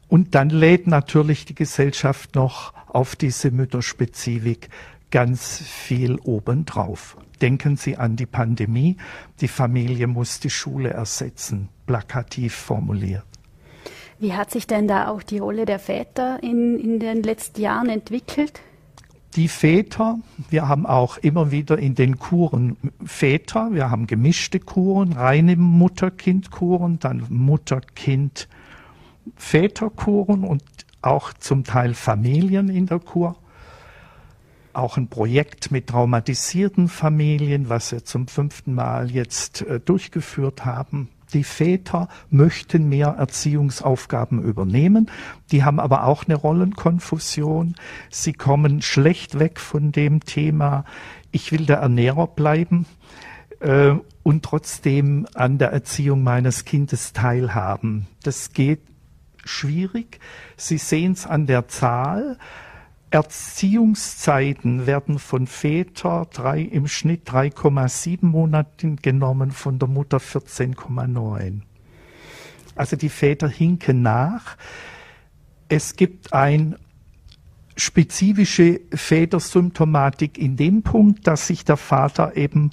[0.09, 4.69] Und dann lädt natürlich die Gesellschaft noch auf diese Mütterspezifik
[5.11, 7.17] ganz viel obendrauf.
[7.41, 8.97] Denken Sie an die Pandemie.
[9.41, 13.25] Die Familie muss die Schule ersetzen, plakativ formuliert.
[14.19, 17.91] Wie hat sich denn da auch die Rolle der Väter in, in den letzten Jahren
[17.91, 18.61] entwickelt?
[19.35, 25.13] Die Väter, wir haben auch immer wieder in den Kuren Väter, wir haben gemischte Kuren,
[25.13, 28.49] reine Mutter-Kind-Kuren, dann Mutter-Kind
[29.37, 30.63] Väterkuren und
[31.03, 33.37] auch zum Teil Familien in der Kur.
[34.73, 41.09] Auch ein Projekt mit traumatisierten Familien, was wir zum fünften Mal jetzt äh, durchgeführt haben.
[41.33, 45.11] Die Väter möchten mehr Erziehungsaufgaben übernehmen.
[45.51, 47.75] Die haben aber auch eine Rollenkonfusion.
[48.11, 50.85] Sie kommen schlecht weg von dem Thema,
[51.33, 52.87] ich will der Ernährer bleiben
[53.61, 58.07] äh, und trotzdem an der Erziehung meines Kindes teilhaben.
[58.23, 58.81] Das geht
[59.47, 60.21] schwierig.
[60.57, 62.39] Sie sehen es an der Zahl.
[63.11, 71.61] Erziehungszeiten werden von Väter drei, im Schnitt 3,7 Monaten genommen, von der Mutter 14,9.
[72.75, 74.57] Also die Väter hinken nach.
[75.69, 76.77] Es gibt ein
[77.77, 82.71] spezifische Vätersymptomatik in dem Punkt, dass sich der Vater eben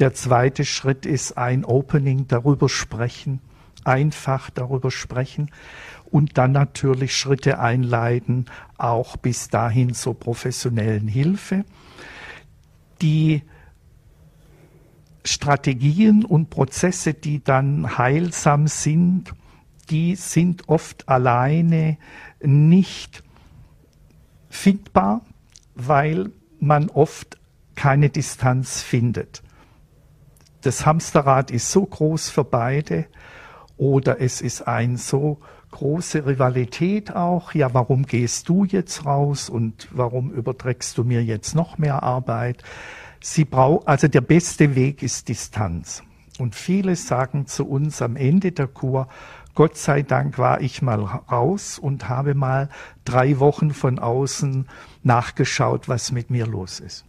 [0.00, 3.40] Der zweite Schritt ist ein Opening, darüber sprechen,
[3.84, 5.50] einfach darüber sprechen
[6.10, 8.46] und dann natürlich Schritte einleiten,
[8.76, 11.64] auch bis dahin zur professionellen Hilfe
[13.02, 13.42] die
[15.24, 19.34] Strategien und Prozesse, die dann heilsam sind,
[19.90, 21.98] die sind oft alleine
[22.40, 23.22] nicht
[24.48, 25.22] findbar,
[25.74, 26.30] weil
[26.60, 27.38] man oft
[27.74, 29.42] keine Distanz findet.
[30.62, 33.06] Das Hamsterrad ist so groß für beide
[33.76, 35.38] oder es ist ein so
[35.70, 37.54] große Rivalität auch.
[37.54, 42.62] Ja, warum gehst du jetzt raus und warum überträgst du mir jetzt noch mehr Arbeit?
[43.20, 46.02] Sie braucht, also der beste Weg ist Distanz.
[46.38, 49.08] Und viele sagen zu uns am Ende der Kur,
[49.54, 52.68] Gott sei Dank war ich mal raus und habe mal
[53.04, 54.68] drei Wochen von außen
[55.02, 57.07] nachgeschaut, was mit mir los ist.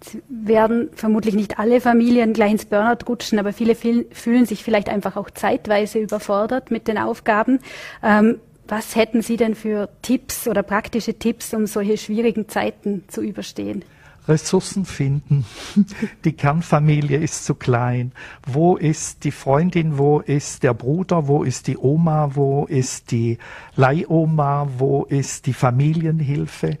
[0.00, 4.88] Jetzt werden vermutlich nicht alle Familien gleich ins Burnout rutschen, aber viele fühlen sich vielleicht
[4.88, 7.58] einfach auch zeitweise überfordert mit den Aufgaben.
[8.02, 13.22] Ähm, was hätten Sie denn für Tipps oder praktische Tipps, um solche schwierigen Zeiten zu
[13.22, 13.84] überstehen?
[14.28, 15.46] Ressourcen finden.
[16.24, 18.12] Die Kernfamilie ist zu klein.
[18.46, 19.96] Wo ist die Freundin?
[19.96, 21.26] Wo ist der Bruder?
[21.26, 22.30] Wo ist die Oma?
[22.34, 23.38] Wo ist die
[23.74, 24.68] Leihoma?
[24.76, 26.76] Wo ist die Familienhilfe?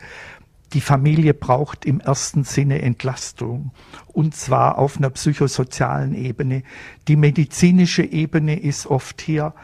[0.74, 3.70] Die Familie braucht im ersten Sinne Entlastung
[4.08, 6.62] und zwar auf einer psychosozialen Ebene.
[7.08, 9.54] Die medizinische Ebene ist oft hier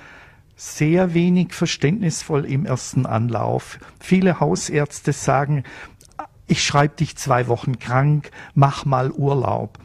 [0.56, 3.78] sehr wenig verständnisvoll im ersten Anlauf.
[4.00, 5.64] Viele Hausärzte sagen,
[6.46, 9.78] ich schreibe dich zwei Wochen krank, mach mal Urlaub.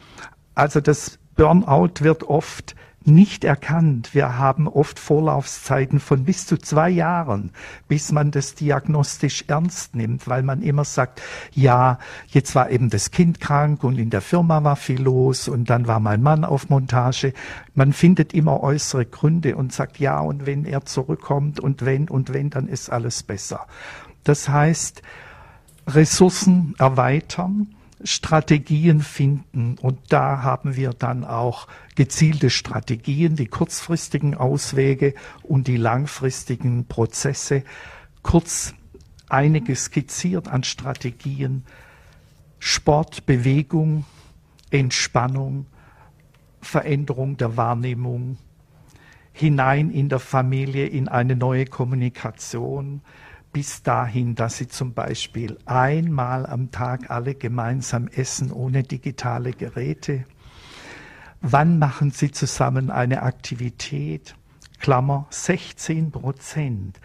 [0.54, 4.14] Also das Burnout wird oft nicht erkannt.
[4.14, 7.50] Wir haben oft Vorlaufzeiten von bis zu zwei Jahren,
[7.88, 13.10] bis man das diagnostisch ernst nimmt, weil man immer sagt, ja, jetzt war eben das
[13.10, 16.68] Kind krank und in der Firma war viel los und dann war mein Mann auf
[16.68, 17.32] Montage.
[17.74, 22.34] Man findet immer äußere Gründe und sagt, ja, und wenn er zurückkommt und wenn und
[22.34, 23.66] wenn, dann ist alles besser.
[24.24, 25.02] Das heißt,
[25.86, 29.76] Ressourcen erweitern, Strategien finden.
[29.80, 37.62] Und da haben wir dann auch gezielte Strategien, die kurzfristigen Auswege und die langfristigen Prozesse.
[38.22, 38.74] Kurz
[39.28, 41.64] einige skizziert an Strategien.
[42.58, 44.04] Sport, Bewegung,
[44.70, 45.66] Entspannung,
[46.60, 48.36] Veränderung der Wahrnehmung,
[49.32, 53.00] hinein in der Familie in eine neue Kommunikation,
[53.52, 60.24] bis dahin, dass sie zum Beispiel einmal am Tag alle gemeinsam essen ohne digitale Geräte.
[61.40, 64.34] Wann machen sie zusammen eine Aktivität?
[64.78, 67.00] Klammer 16 Prozent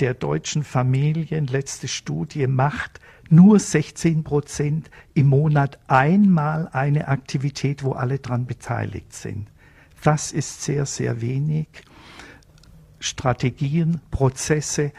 [0.00, 7.92] der deutschen Familien, letzte Studie, macht nur 16 Prozent im Monat einmal eine Aktivität, wo
[7.92, 9.48] alle dran beteiligt sind.
[10.02, 11.68] Das ist sehr, sehr wenig.
[13.00, 14.92] Strategien, Prozesse,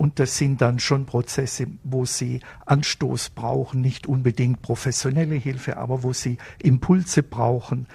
[0.00, 6.02] und das sind dann schon Prozesse, wo Sie Anstoß brauchen, nicht unbedingt professionelle Hilfe, aber
[6.02, 7.86] wo Sie Impulse brauchen.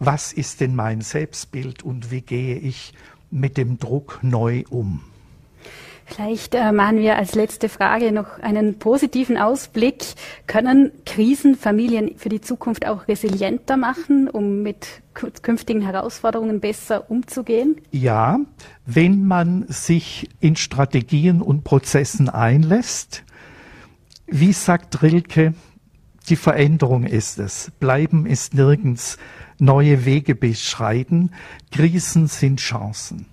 [0.00, 2.94] Was ist denn mein Selbstbild und wie gehe ich
[3.30, 5.04] mit dem Druck neu um.
[6.06, 10.04] Vielleicht äh, machen wir als letzte Frage noch einen positiven Ausblick.
[10.46, 17.80] Können Krisen Familien für die Zukunft auch resilienter machen, um mit künftigen Herausforderungen besser umzugehen?
[17.90, 18.38] Ja,
[18.84, 23.24] wenn man sich in Strategien und Prozessen einlässt.
[24.28, 25.54] Wie sagt Rilke,
[26.28, 27.72] die Veränderung ist es.
[27.80, 29.18] Bleiben ist nirgends.
[29.58, 31.32] Neue Wege beschreiten.
[31.72, 33.26] Krisen sind Chancen.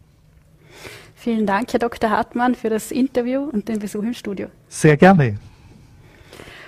[1.24, 2.10] Vielen Dank, Herr Dr.
[2.10, 4.48] Hartmann, für das Interview und den Besuch im Studio.
[4.68, 5.38] Sehr gerne.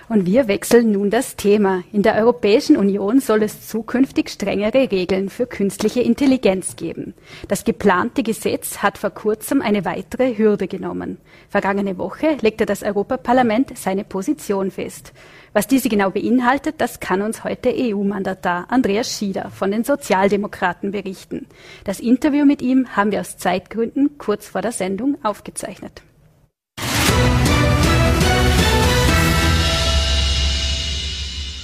[0.08, 1.84] Und wir wechseln nun das Thema.
[1.92, 7.16] In der Europäischen Union soll es zukünftig strengere Regeln für künstliche Intelligenz geben.
[7.48, 11.18] Das geplante Gesetz hat vor kurzem eine weitere Hürde genommen.
[11.50, 15.12] Vergangene Woche legte das Europaparlament seine Position fest.
[15.54, 21.48] Was diese genau beinhaltet, das kann uns heute EU-Mandatar Andreas Schieder von den Sozialdemokraten berichten.
[21.84, 26.04] Das Interview mit ihm haben wir aus Zeitgründen kurz vor der Sendung aufgezeichnet.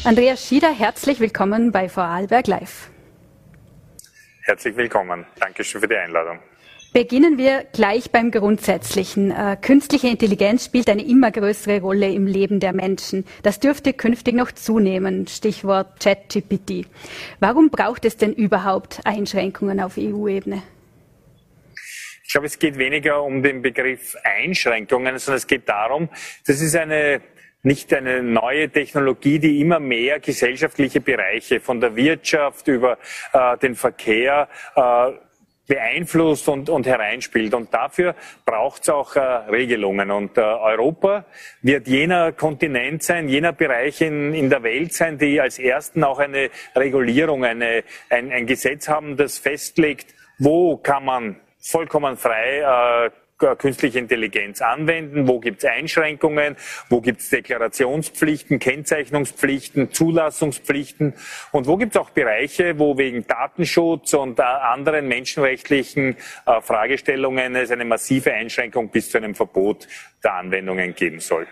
[0.03, 2.89] Andreas Schieder, herzlich willkommen bei Vorarlberg Live.
[4.41, 5.27] Herzlich willkommen.
[5.39, 6.39] Dankeschön für die Einladung.
[6.91, 9.29] Beginnen wir gleich beim Grundsätzlichen.
[9.29, 13.25] Äh, künstliche Intelligenz spielt eine immer größere Rolle im Leben der Menschen.
[13.43, 15.27] Das dürfte künftig noch zunehmen.
[15.27, 16.87] Stichwort ChatGPT.
[17.39, 20.63] Warum braucht es denn überhaupt Einschränkungen auf EU-Ebene?
[22.23, 26.09] Ich glaube, es geht weniger um den Begriff Einschränkungen, sondern es geht darum,
[26.47, 27.21] das ist eine
[27.63, 32.97] nicht eine neue Technologie, die immer mehr gesellschaftliche Bereiche von der Wirtschaft über
[33.33, 35.11] äh, den Verkehr äh,
[35.67, 37.53] beeinflusst und, und hereinspielt.
[37.53, 40.11] Und dafür braucht es auch äh, Regelungen.
[40.11, 41.23] Und äh, Europa
[41.61, 46.19] wird jener Kontinent sein, jener Bereich in, in der Welt sein, die als ersten auch
[46.19, 53.11] eine Regulierung, eine, ein, ein Gesetz haben, das festlegt, wo kann man vollkommen frei äh,
[53.55, 56.55] künstliche Intelligenz anwenden, wo gibt es Einschränkungen,
[56.89, 61.13] wo gibt es Deklarationspflichten, Kennzeichnungspflichten, Zulassungspflichten
[61.51, 67.55] und wo gibt es auch Bereiche, wo wegen Datenschutz und äh, anderen menschenrechtlichen äh, Fragestellungen
[67.55, 69.87] es eine massive Einschränkung bis zu einem Verbot
[70.23, 71.47] der Anwendungen geben soll.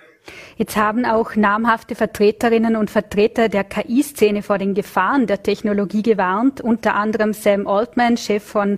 [0.57, 6.61] Jetzt haben auch namhafte Vertreterinnen und Vertreter der KI-Szene vor den Gefahren der Technologie gewarnt,
[6.61, 8.77] unter anderem Sam Altman, Chef von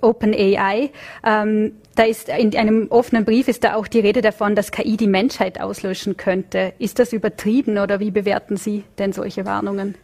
[0.00, 0.90] OpenAI.
[1.24, 4.96] Ähm, da ist in einem offenen Brief ist da auch die Rede davon, dass KI
[4.96, 6.72] die Menschheit auslöschen könnte.
[6.78, 9.96] Ist das übertrieben oder wie bewerten Sie denn solche Warnungen?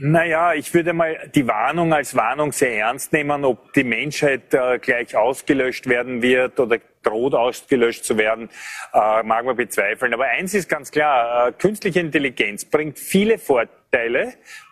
[0.00, 4.78] Naja, ich würde mal die Warnung als Warnung sehr ernst nehmen, ob die Menschheit äh,
[4.80, 8.48] gleich ausgelöscht werden wird oder droht ausgelöscht zu werden,
[8.92, 10.12] äh, mag man bezweifeln.
[10.12, 13.83] Aber eins ist ganz klar, äh, künstliche Intelligenz bringt viele Vorteile,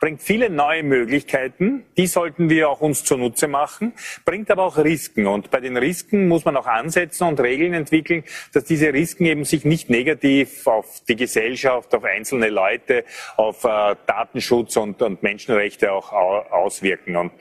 [0.01, 3.93] bringt viele neue Möglichkeiten, die sollten wir auch uns zunutze machen,
[4.25, 5.27] bringt aber auch Risiken.
[5.27, 9.45] Und bei den Risiken muss man auch ansetzen und Regeln entwickeln, dass diese Risiken eben
[9.45, 13.05] sich nicht negativ auf die Gesellschaft, auf einzelne Leute,
[13.37, 17.17] auf äh, Datenschutz und, und, Menschenrechte auch auswirken.
[17.17, 17.33] Und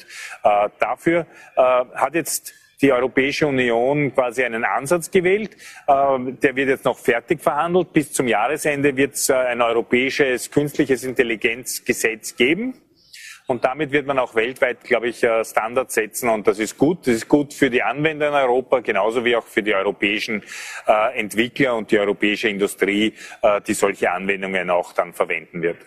[0.44, 5.56] äh, dafür äh, hat jetzt die Europäische Union quasi einen Ansatz gewählt.
[5.88, 7.94] Ähm, der wird jetzt noch fertig verhandelt.
[7.94, 12.74] Bis zum Jahresende wird es äh, ein europäisches künstliches Intelligenzgesetz geben.
[13.48, 16.30] Und damit wird man auch weltweit, glaube ich, äh, Standards setzen.
[16.30, 17.08] Und das ist gut.
[17.08, 20.44] Das ist gut für die Anwender in Europa, genauso wie auch für die europäischen
[20.88, 23.13] äh, Entwickler und die europäische Industrie,
[23.67, 25.78] die solche Anwendungen auch dann verwenden wird.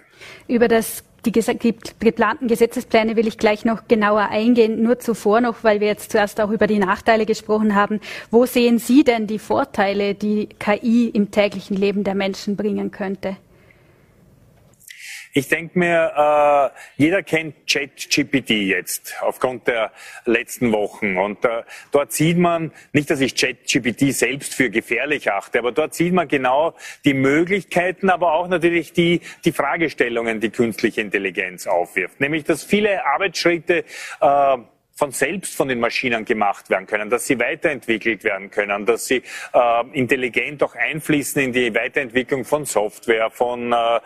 [0.47, 4.83] Über das die geplanten Gesetzespläne will ich gleich noch genauer eingehen.
[4.83, 8.01] Nur zuvor noch, weil wir jetzt zuerst auch über die Nachteile gesprochen haben.
[8.31, 13.37] Wo sehen Sie denn die Vorteile, die KI im täglichen Leben der Menschen bringen könnte?
[15.37, 19.91] Ich denke mir, äh, jeder kennt ChatGPT jetzt aufgrund der
[20.27, 21.17] letzten Wochen.
[21.17, 25.93] Und äh, dort sieht man, nicht, dass ich ChatGPT selbst für gefährlich achte, aber dort
[25.93, 32.21] sieht man genau die Möglichkeiten, aber auch natürlich die, die Fragestellungen, die künstliche Intelligenz aufwirft.
[32.21, 33.85] Nämlich, dass viele Arbeitsschritte
[34.21, 34.57] äh,
[34.97, 39.23] von selbst von den Maschinen gemacht werden können, dass sie weiterentwickelt werden können, dass sie
[39.53, 44.01] äh, intelligent auch einfließen in die Weiterentwicklung von Software, von äh, äh,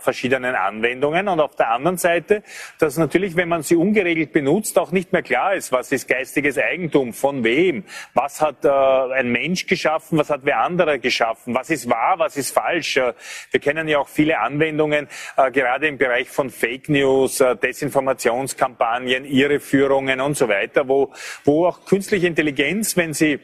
[0.00, 1.26] verschiedenen Anwendungen.
[1.26, 2.42] Und auf der anderen Seite,
[2.78, 6.58] dass natürlich, wenn man sie ungeregelt benutzt, auch nicht mehr klar ist, was ist geistiges
[6.58, 11.70] Eigentum, von wem, was hat äh, ein Mensch geschaffen, was hat wer anderer geschaffen, was
[11.70, 12.98] ist wahr, was ist falsch.
[12.98, 13.14] Äh,
[13.52, 20.09] wir kennen ja auch viele Anwendungen, äh, gerade im Bereich von Fake News, Desinformationskampagnen, Irreführungen,
[20.10, 21.12] Anwendungen und so weiter, wo,
[21.44, 23.40] wo auch künstliche Intelligenz, wenn sie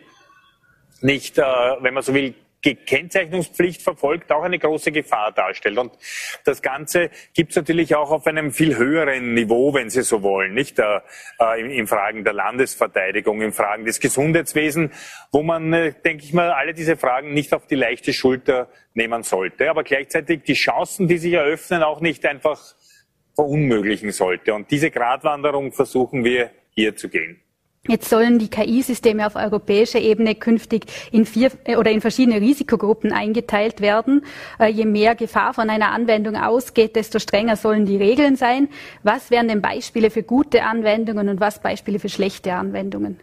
[1.01, 1.43] nicht, äh,
[1.81, 5.79] wenn man so will, Kennzeichnungspflicht verfolgt, auch eine große Gefahr darstellt.
[5.79, 5.93] Und
[6.45, 10.53] das Ganze gibt es natürlich auch auf einem viel höheren Niveau, wenn Sie so wollen,
[10.55, 11.01] nicht äh,
[11.61, 14.93] in, in, Fragen der Landesverteidigung, in Fragen des Gesundheitswesens,
[15.31, 19.23] wo man, äh, denke ich mal, alle diese Fragen nicht auf die leichte Schulter nehmen
[19.23, 22.75] sollte, aber gleichzeitig die Chancen, die sich eröffnen, auch nicht einfach
[23.37, 24.55] verunmöglichen sollte.
[24.55, 27.41] Und diese Gratwanderung versuchen wir hier zu gehen.
[27.89, 33.13] Jetzt sollen die KI-Systeme auf europäischer Ebene künftig in vier äh, oder in verschiedene Risikogruppen
[33.13, 34.25] eingeteilt werden.
[34.59, 38.69] Äh, je mehr Gefahr von einer Anwendung ausgeht, desto strenger sollen die Regeln sein.
[39.05, 43.21] Was wären denn Beispiele für gute Anwendungen und was Beispiele für schlechte Anwendungen?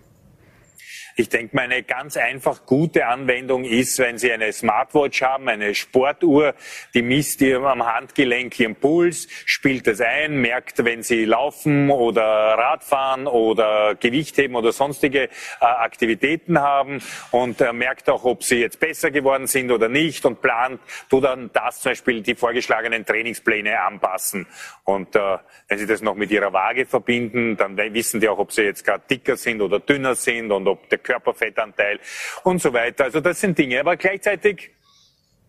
[1.16, 5.76] Ich denke mal, eine ganz einfach gute Anwendung ist, wenn Sie eine Smartwatch haben, eine
[5.76, 6.56] Sportuhr,
[6.96, 12.24] die misst ihr am Handgelenk Ihren Puls, spielt es ein, merkt, wenn Sie laufen oder
[12.24, 17.00] Radfahren oder Gewichtheben oder sonstige äh, Aktivitäten haben
[17.30, 21.22] und äh, merkt auch, ob Sie jetzt besser geworden sind oder nicht und plant, tu
[21.22, 24.48] dann das zum Beispiel die vorgeschlagenen Trainingspläne anpassen.
[24.84, 25.38] Und äh,
[25.68, 28.84] wenn Sie das noch mit Ihrer Waage verbinden, dann wissen die auch, ob Sie jetzt
[28.84, 32.00] gerade dicker sind oder dünner sind und ob der Körperfettanteil
[32.44, 33.06] und so weiter.
[33.06, 33.80] Also das sind Dinge.
[33.80, 34.72] Aber gleichzeitig,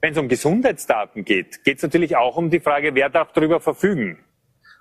[0.00, 3.60] wenn es um Gesundheitsdaten geht, geht es natürlich auch um die Frage, wer darf darüber
[3.60, 4.18] verfügen.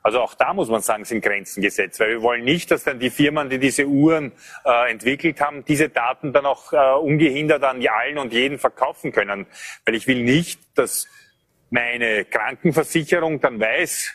[0.03, 2.99] Also auch da muss man sagen, sind Grenzen gesetzt, weil wir wollen nicht, dass dann
[2.99, 4.33] die Firmen, die diese Uhren
[4.65, 9.45] äh, entwickelt haben, diese Daten dann auch äh, ungehindert an allen und jeden verkaufen können.
[9.85, 11.07] Weil ich will nicht, dass
[11.69, 14.13] meine Krankenversicherung dann weiß,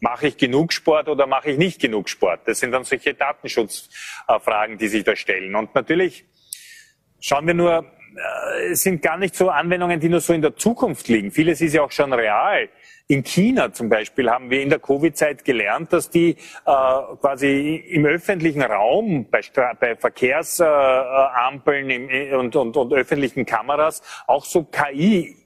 [0.00, 2.40] mache ich genug Sport oder mache ich nicht genug Sport?
[2.46, 5.54] Das sind dann solche Datenschutzfragen, die sich da stellen.
[5.54, 6.24] Und natürlich
[7.20, 7.84] schauen wir nur,
[8.16, 11.30] äh, es sind gar nicht so Anwendungen, die nur so in der Zukunft liegen.
[11.30, 12.68] Vieles ist ja auch schon real.
[13.08, 18.04] In China zum Beispiel haben wir in der Covid-Zeit gelernt, dass die äh, quasi im
[18.04, 19.42] öffentlichen Raum bei,
[19.78, 25.45] bei Verkehrsampeln äh, und, und, und öffentlichen Kameras auch so KI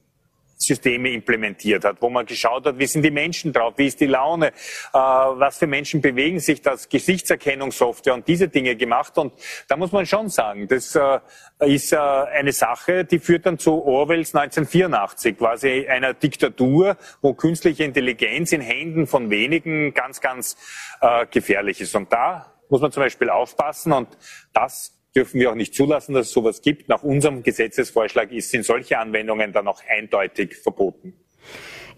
[0.61, 4.06] Systeme implementiert hat, wo man geschaut hat, wie sind die Menschen drauf, wie ist die
[4.06, 4.52] Laune, äh,
[4.92, 9.16] was für Menschen bewegen sich, das Gesichtserkennungssoftware und diese Dinge gemacht.
[9.16, 9.32] Und
[9.68, 11.20] da muss man schon sagen, das äh,
[11.61, 17.84] ist äh, eine Sache, die führt dann zu Orwells 1984, quasi einer Diktatur, wo künstliche
[17.84, 20.56] Intelligenz in Händen von wenigen ganz, ganz
[21.00, 21.94] äh, gefährlich ist.
[21.96, 24.08] Und da muss man zum Beispiel aufpassen und
[24.52, 26.88] das dürfen wir auch nicht zulassen, dass es sowas gibt.
[26.88, 31.14] Nach unserem Gesetzesvorschlag ist, sind solche Anwendungen dann auch eindeutig verboten.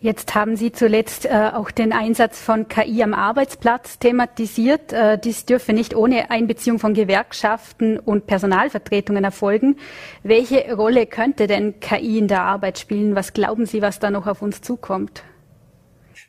[0.03, 4.93] Jetzt haben Sie zuletzt äh, auch den Einsatz von KI am Arbeitsplatz thematisiert.
[4.93, 9.77] Äh, dies dürfe nicht ohne Einbeziehung von Gewerkschaften und Personalvertretungen erfolgen.
[10.25, 13.15] Welche Rolle könnte denn KI in der Arbeit spielen?
[13.15, 15.23] Was glauben Sie, was da noch auf uns zukommt?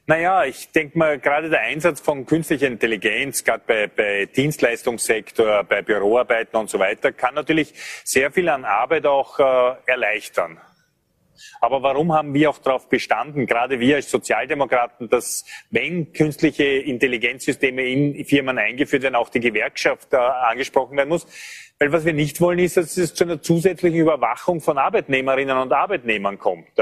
[0.05, 5.81] Naja, ich denke mal, gerade der Einsatz von künstlicher Intelligenz, gerade bei, bei Dienstleistungssektor, bei
[5.81, 7.73] Büroarbeiten und so weiter, kann natürlich
[8.03, 10.59] sehr viel an Arbeit auch äh, erleichtern.
[11.61, 17.83] Aber warum haben wir auch darauf bestanden, gerade wir als Sozialdemokraten, dass wenn künstliche Intelligenzsysteme
[17.83, 21.25] in Firmen eingeführt werden, auch die Gewerkschaft äh, angesprochen werden muss?
[21.79, 25.71] Weil was wir nicht wollen, ist, dass es zu einer zusätzlichen Überwachung von Arbeitnehmerinnen und
[25.71, 26.77] Arbeitnehmern kommt.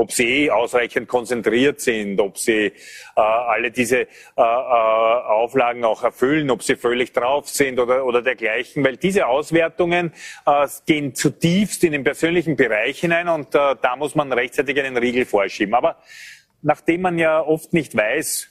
[0.00, 2.72] Ob sie eh ausreichend konzentriert sind, ob sie äh,
[3.16, 8.84] alle diese äh, äh, Auflagen auch erfüllen, ob sie völlig drauf sind oder, oder dergleichen,
[8.84, 10.12] weil diese Auswertungen
[10.46, 14.96] äh, gehen zutiefst in den persönlichen Bereich hinein und äh, da muss man rechtzeitig einen
[14.96, 15.74] Riegel vorschieben.
[15.74, 15.96] Aber
[16.62, 18.48] nachdem man ja oft nicht weiß,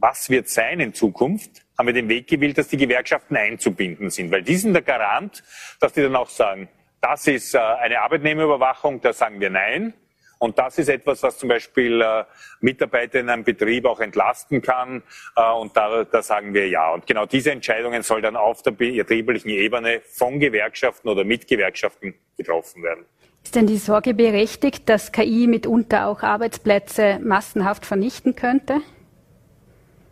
[0.00, 4.32] was wird sein in Zukunft, haben wir den Weg gewählt, dass die Gewerkschaften einzubinden sind,
[4.32, 5.44] weil die sind der Garant,
[5.78, 6.68] dass die dann auch sagen,
[7.00, 9.94] das ist äh, eine Arbeitnehmerüberwachung, da sagen wir nein.
[10.38, 12.24] Und das ist etwas, was zum Beispiel äh,
[12.60, 15.02] Mitarbeiter in einem Betrieb auch entlasten kann.
[15.34, 16.92] Äh, und da, da sagen wir ja.
[16.92, 22.14] Und genau diese Entscheidungen soll dann auf der betrieblichen Ebene von Gewerkschaften oder mit Gewerkschaften
[22.36, 23.06] getroffen werden.
[23.44, 28.80] Ist denn die Sorge berechtigt, dass KI mitunter auch Arbeitsplätze massenhaft vernichten könnte?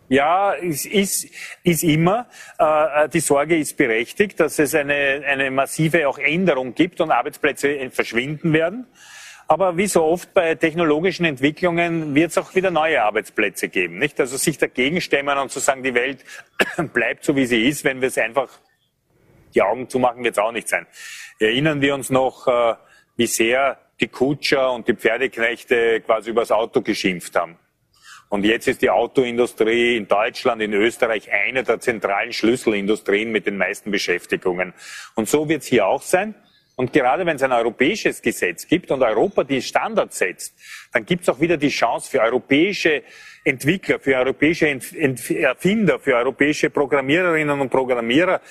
[0.07, 1.27] Ja, es ist,
[1.63, 2.27] ist immer.
[2.57, 7.89] Äh, die Sorge ist berechtigt, dass es eine, eine massive auch Änderung gibt und Arbeitsplätze
[7.91, 8.87] verschwinden werden.
[9.47, 13.99] Aber wie so oft bei technologischen Entwicklungen wird es auch wieder neue Arbeitsplätze geben.
[13.99, 14.19] Nicht?
[14.19, 16.25] Also sich dagegen stemmen und zu sagen, die Welt
[16.93, 18.49] bleibt so, wie sie ist, wenn wir es einfach
[19.53, 20.87] die Augen zumachen, wird es auch nicht sein.
[21.39, 22.75] Erinnern wir uns noch, äh,
[23.17, 27.57] wie sehr die Kutscher und die Pferdeknechte quasi übers Auto geschimpft haben.
[28.29, 33.57] Und jetzt ist die Autoindustrie in Deutschland, in Österreich eine der zentralen Schlüsselindustrien mit den
[33.57, 34.73] meisten Beschäftigungen.
[35.13, 36.35] Und so wird es hier auch sein.
[36.75, 40.53] Und gerade wenn es ein europäisches Gesetz gibt und Europa die Standards setzt,
[40.91, 43.03] dann gibt es auch wieder die Chance für europäische
[43.45, 48.41] Entwickler, für europäische Erfinder, für europäische Programmiererinnen und Programmierer,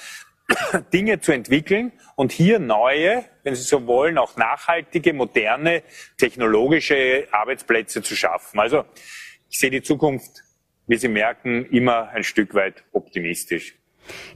[0.93, 5.83] Dinge zu entwickeln und hier neue, wenn Sie so wollen, auch nachhaltige, moderne,
[6.17, 8.61] technologische Arbeitsplätze zu schaffen.
[8.61, 8.85] Also
[9.51, 10.45] ich sehe die Zukunft,
[10.87, 13.75] wie Sie merken, immer ein Stück weit optimistisch.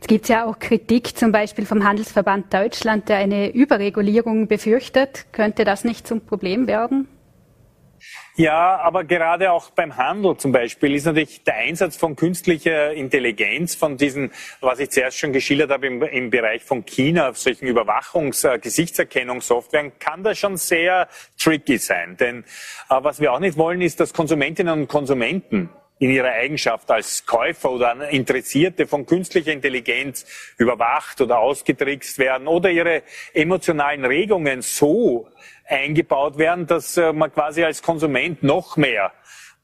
[0.00, 5.26] Es gibt ja auch Kritik, zum Beispiel vom Handelsverband Deutschland, der eine Überregulierung befürchtet.
[5.32, 7.08] Könnte das nicht zum Problem werden?
[8.36, 13.74] Ja, aber gerade auch beim Handel zum Beispiel ist natürlich der Einsatz von künstlicher Intelligenz,
[13.74, 18.44] von diesen, was ich zuerst schon geschildert habe im, im Bereich von China, solchen Überwachungs-,
[18.44, 22.16] äh, kann da schon sehr tricky sein.
[22.16, 22.44] Denn
[22.88, 27.26] äh, was wir auch nicht wollen, ist, dass Konsumentinnen und Konsumenten in ihrer Eigenschaft als
[27.26, 30.26] Käufer oder Interessierte von künstlicher Intelligenz
[30.56, 33.02] überwacht oder ausgetrickst werden oder ihre
[33.34, 35.28] emotionalen Regungen so
[35.66, 39.12] eingebaut werden, dass äh, man quasi als Konsument noch mehr,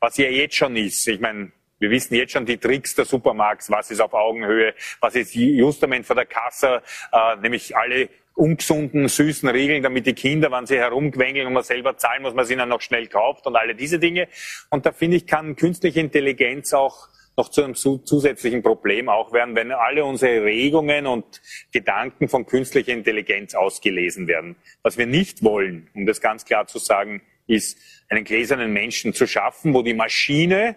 [0.00, 3.70] was ja jetzt schon ist, ich meine, wir wissen jetzt schon die Tricks der Supermarkts,
[3.70, 6.82] was ist auf Augenhöhe, was ist Justament vor der Kasse,
[7.12, 11.96] äh, nämlich alle ungesunden, süßen Regeln, damit die Kinder, wenn sie herumquengeln und man selber
[11.96, 14.28] zahlen muss, man sie dann noch schnell kauft und alle diese Dinge.
[14.70, 19.56] Und da finde ich, kann künstliche Intelligenz auch noch zu einem zusätzlichen Problem auch werden,
[19.56, 24.56] wenn alle unsere Regungen und Gedanken von künstlicher Intelligenz ausgelesen werden.
[24.82, 27.78] Was wir nicht wollen, um das ganz klar zu sagen, ist
[28.08, 30.76] einen gläsernen Menschen zu schaffen, wo die Maschine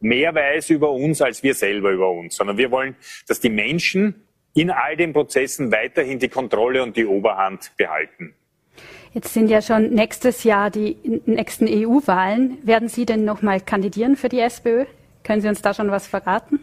[0.00, 2.96] mehr weiß über uns als wir selber über uns, sondern wir wollen,
[3.28, 8.34] dass die Menschen in all den Prozessen weiterhin die Kontrolle und die Oberhand behalten.
[9.14, 10.96] Jetzt sind ja schon nächstes Jahr die
[11.26, 12.58] nächsten EU-Wahlen.
[12.62, 14.86] Werden Sie denn nochmal kandidieren für die SPÖ?
[15.22, 16.60] Können Sie uns da schon was verraten?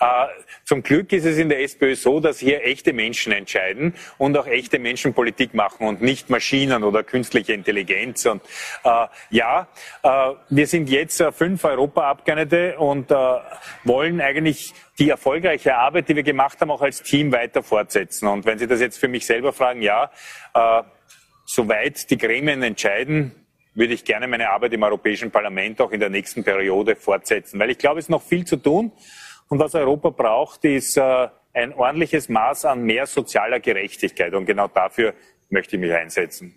[0.00, 0.26] Äh,
[0.64, 4.46] zum Glück ist es in der SPÖ so, dass hier echte Menschen entscheiden und auch
[4.46, 8.24] echte Menschen Politik machen und nicht Maschinen oder künstliche Intelligenz.
[8.24, 8.42] Und
[8.84, 9.68] äh, ja,
[10.02, 13.14] äh, wir sind jetzt äh, fünf Europaabgeordnete und äh,
[13.84, 18.26] wollen eigentlich die erfolgreiche Arbeit, die wir gemacht haben, auch als Team weiter fortsetzen.
[18.26, 20.10] Und wenn Sie das jetzt für mich selber fragen, ja,
[20.54, 20.82] äh,
[21.44, 23.34] soweit die Gremien entscheiden,
[23.74, 27.70] würde ich gerne meine Arbeit im Europäischen Parlament auch in der nächsten Periode fortsetzen, weil
[27.70, 28.92] ich glaube, es ist noch viel zu tun.
[29.50, 34.32] Und was Europa braucht, ist äh, ein ordentliches Maß an mehr sozialer Gerechtigkeit.
[34.32, 35.12] Und genau dafür
[35.48, 36.54] möchte ich mich einsetzen.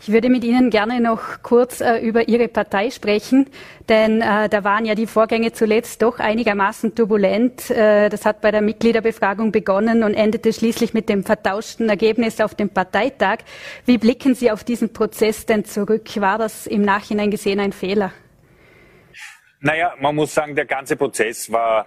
[0.00, 3.48] Ich würde mit Ihnen gerne noch kurz äh, über Ihre Partei sprechen,
[3.88, 7.70] denn äh, da waren ja die Vorgänge zuletzt doch einigermaßen turbulent.
[7.70, 12.56] Äh, das hat bei der Mitgliederbefragung begonnen und endete schließlich mit dem vertauschten Ergebnis auf
[12.56, 13.38] dem Parteitag.
[13.86, 16.08] Wie blicken Sie auf diesen Prozess denn zurück?
[16.16, 18.12] War das im Nachhinein gesehen ein Fehler?
[19.60, 21.86] Naja, man muss sagen, der ganze Prozess war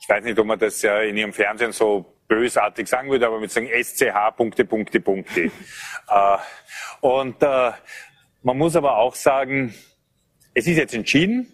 [0.00, 3.38] ich weiß nicht, ob man das ja in Ihrem Fernsehen so bösartig sagen würde, aber
[3.38, 5.42] mit sagen SCH Punkte, Punkte, Punkte.
[6.08, 6.36] äh,
[7.00, 7.72] und äh,
[8.42, 9.74] man muss aber auch sagen,
[10.54, 11.52] es ist jetzt entschieden.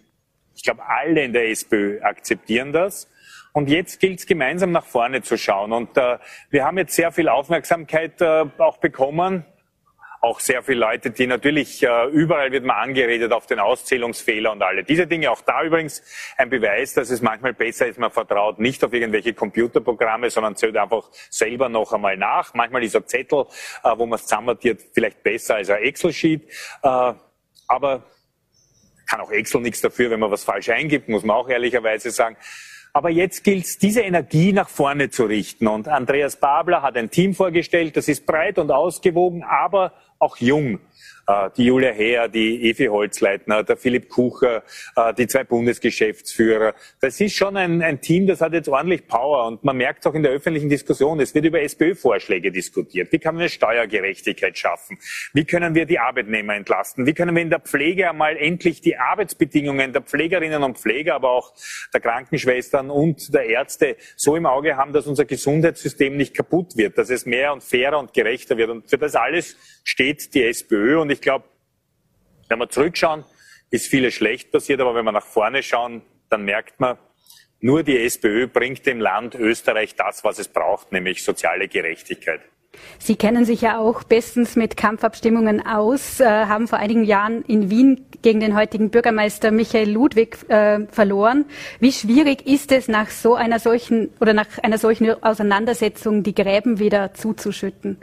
[0.55, 3.09] Ich glaube, alle in der SPÖ akzeptieren das.
[3.51, 5.73] Und jetzt gilt es gemeinsam nach vorne zu schauen.
[5.73, 6.17] Und äh,
[6.49, 9.45] wir haben jetzt sehr viel Aufmerksamkeit äh, auch bekommen
[10.21, 14.61] auch sehr viele Leute, die natürlich äh, überall wird man angeredet auf den Auszählungsfehler und
[14.61, 15.31] alle diese Dinge.
[15.31, 16.01] Auch da übrigens
[16.37, 20.77] ein Beweis, dass es manchmal besser ist, man vertraut nicht auf irgendwelche Computerprogramme, sondern zählt
[20.77, 22.53] einfach selber noch einmal nach.
[22.53, 23.45] Manchmal ist ein Zettel,
[23.83, 26.49] äh, wo man es zusammentiert, vielleicht besser als ein Excel-Sheet.
[26.83, 27.13] Äh,
[27.67, 28.03] aber
[29.07, 32.37] kann auch Excel nichts dafür, wenn man was falsch eingibt, muss man auch ehrlicherweise sagen.
[32.93, 35.67] Aber jetzt gilt es, diese Energie nach vorne zu richten.
[35.67, 40.79] Und Andreas Babler hat ein Team vorgestellt, das ist breit und ausgewogen, aber auch jung.
[41.27, 44.63] Äh, die Julia Heer, die Evi Holzleitner, der Philipp Kucher,
[44.95, 46.73] äh, die zwei Bundesgeschäftsführer.
[47.01, 50.07] Das ist schon ein, ein Team, das hat jetzt ordentlich Power und man merkt es
[50.07, 51.19] auch in der öffentlichen Diskussion.
[51.19, 53.11] Es wird über SPÖ-Vorschläge diskutiert.
[53.11, 54.99] Wie kann wir Steuergerechtigkeit schaffen?
[55.33, 57.05] Wie können wir die Arbeitnehmer entlasten?
[57.05, 61.31] Wie können wir in der Pflege einmal endlich die Arbeitsbedingungen der Pflegerinnen und Pfleger, aber
[61.31, 61.53] auch
[61.93, 66.97] der Krankenschwestern und der Ärzte so im Auge haben, dass unser Gesundheitssystem nicht kaputt wird,
[66.97, 68.69] dass es mehr und fairer und gerechter wird.
[68.69, 69.57] Und für das alles
[69.87, 71.45] steht die SPÖ und ich glaube,
[72.49, 73.23] wenn wir zurückschauen,
[73.69, 76.97] ist vieles schlecht passiert, aber wenn wir nach vorne schauen, dann merkt man,
[77.61, 82.41] nur die SPÖ bringt dem Land Österreich das, was es braucht, nämlich soziale Gerechtigkeit.
[82.99, 87.69] Sie kennen sich ja auch bestens mit Kampfabstimmungen aus, äh, haben vor einigen Jahren in
[87.69, 91.45] Wien gegen den heutigen Bürgermeister Michael Ludwig äh, verloren.
[91.79, 96.77] Wie schwierig ist es, nach so einer solchen oder nach einer solchen Auseinandersetzung die Gräben
[96.77, 97.97] wieder zuzuschütten?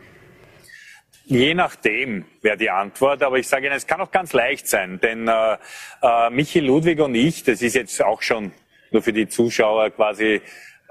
[1.27, 5.01] Je nachdem wäre die Antwort, aber ich sage Ihnen, es kann auch ganz leicht sein,
[5.01, 5.57] denn äh,
[6.03, 8.53] äh, Michi Ludwig und ich, das ist jetzt auch schon
[8.91, 10.43] nur für die Zuschauer quasi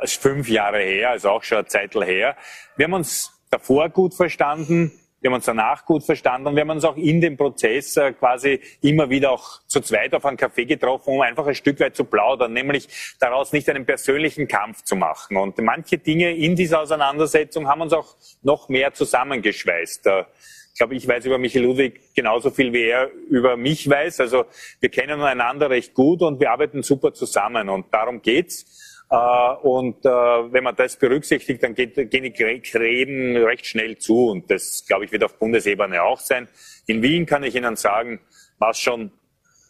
[0.04, 2.36] fünf Jahre her, also auch schon eine Zeit her,
[2.76, 4.92] wir haben uns davor gut verstanden,
[5.24, 8.12] wir haben uns danach gut verstanden und wir haben uns auch in dem Prozess äh,
[8.12, 11.96] quasi immer wieder auch zu zweit auf einen Café getroffen, um einfach ein Stück weit
[11.96, 12.90] zu plaudern, nämlich
[13.22, 15.38] daraus nicht einen persönlichen Kampf zu machen.
[15.38, 20.08] Und manche Dinge in dieser Auseinandersetzung haben uns auch noch mehr zusammengeschweißt.
[20.08, 20.26] Äh,
[20.74, 24.20] ich glaube, ich weiß über Michael Ludwig genauso viel, wie er über mich weiß.
[24.20, 24.44] Also
[24.82, 28.93] wir kennen einander recht gut und wir arbeiten super zusammen und darum geht's.
[29.14, 34.30] Äh, und äh, wenn man das berücksichtigt, dann geht, gehen die Gräben recht schnell zu.
[34.30, 36.48] Und das, glaube ich, wird auf Bundesebene auch sein.
[36.88, 38.22] In Wien kann ich Ihnen sagen,
[38.58, 39.12] war es schon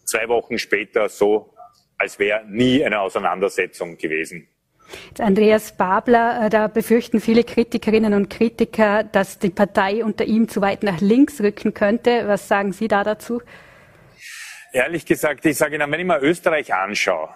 [0.05, 1.53] zwei Wochen später so,
[1.97, 4.47] als wäre nie eine Auseinandersetzung gewesen.
[5.19, 10.61] Andreas Babler, äh, da befürchten viele Kritikerinnen und Kritiker, dass die Partei unter ihm zu
[10.61, 12.29] weit nach links rücken könnte.
[12.29, 13.41] Was sagen Sie da dazu?
[14.71, 17.29] Ehrlich gesagt, ich sage Ihnen, wenn ich mir Österreich anschaue,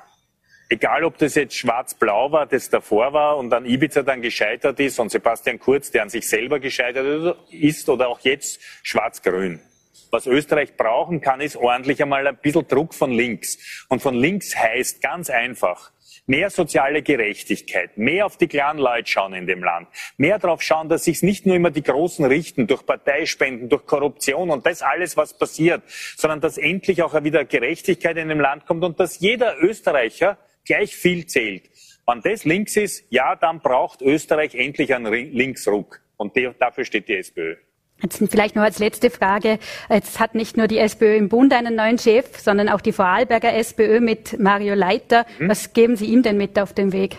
[0.70, 4.99] egal ob das jetzt schwarz-blau war, das davor war und an Ibiza dann gescheitert ist
[4.99, 9.59] und Sebastian Kurz, der an sich selber gescheitert ist oder auch jetzt schwarz-grün.
[10.11, 13.86] Was Österreich brauchen kann, ist ordentlich einmal ein bisschen Druck von links.
[13.89, 15.91] Und von links heißt ganz einfach,
[16.28, 19.88] mehr soziale Gerechtigkeit, mehr auf die kleinen Leute schauen in dem Land,
[20.18, 24.49] mehr darauf schauen, dass sich nicht nur immer die Großen richten durch Parteispenden, durch Korruption
[24.49, 28.84] und das alles, was passiert, sondern dass endlich auch wieder Gerechtigkeit in dem Land kommt
[28.84, 30.38] und dass jeder Österreicher
[30.68, 31.70] gleich viel zählt.
[32.05, 36.01] Wenn das links ist, ja, dann braucht Österreich endlich einen Linksruck.
[36.18, 37.55] Und dafür steht die SPÖ.
[38.01, 39.57] Jetzt vielleicht noch als letzte Frage.
[39.89, 43.53] Jetzt hat nicht nur die SPÖ im Bund einen neuen Chef, sondern auch die Vorarlberger
[43.55, 45.26] SPÖ mit Mario Leiter.
[45.38, 45.49] Hm?
[45.49, 47.18] Was geben Sie ihm denn mit auf den Weg?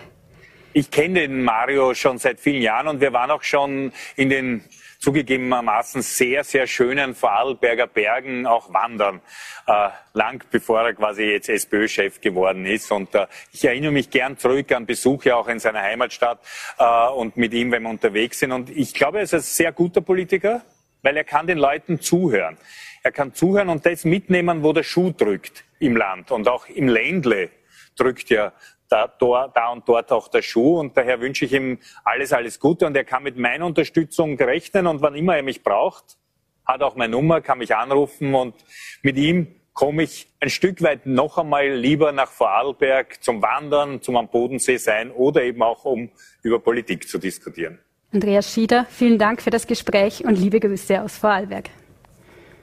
[0.71, 4.63] Ich kenne den Mario schon seit vielen Jahren und wir waren auch schon in den
[4.99, 9.21] zugegebenermaßen sehr, sehr schönen Vorarlberger Bergen auch wandern,
[9.65, 12.91] äh, lang bevor er quasi jetzt SPÖ-Chef geworden ist.
[12.91, 16.39] Und äh, ich erinnere mich gern zurück an Besuche auch in seiner Heimatstadt
[16.77, 18.51] äh, und mit ihm, wenn wir unterwegs sind.
[18.51, 20.63] Und ich glaube, er ist ein sehr guter Politiker,
[21.01, 22.57] weil er kann den Leuten zuhören.
[23.01, 26.31] Er kann zuhören und das mitnehmen, wo der Schuh drückt im Land.
[26.31, 27.49] Und auch im Ländle
[27.95, 28.51] drückt ja
[28.89, 29.07] da,
[29.53, 30.79] da und dort auch der Schuh.
[30.79, 32.85] Und daher wünsche ich ihm alles, alles Gute.
[32.85, 34.87] Und er kann mit meiner Unterstützung rechnen.
[34.87, 36.17] Und wann immer er mich braucht,
[36.65, 38.35] hat auch meine Nummer, kann mich anrufen.
[38.35, 38.55] Und
[39.01, 44.17] mit ihm komme ich ein Stück weit noch einmal lieber nach Vorarlberg zum Wandern, zum
[44.17, 46.09] am Bodensee sein oder eben auch um
[46.41, 47.79] über Politik zu diskutieren.
[48.11, 51.69] Andreas Schieder, vielen Dank für das Gespräch und liebe Grüße aus Vorarlberg.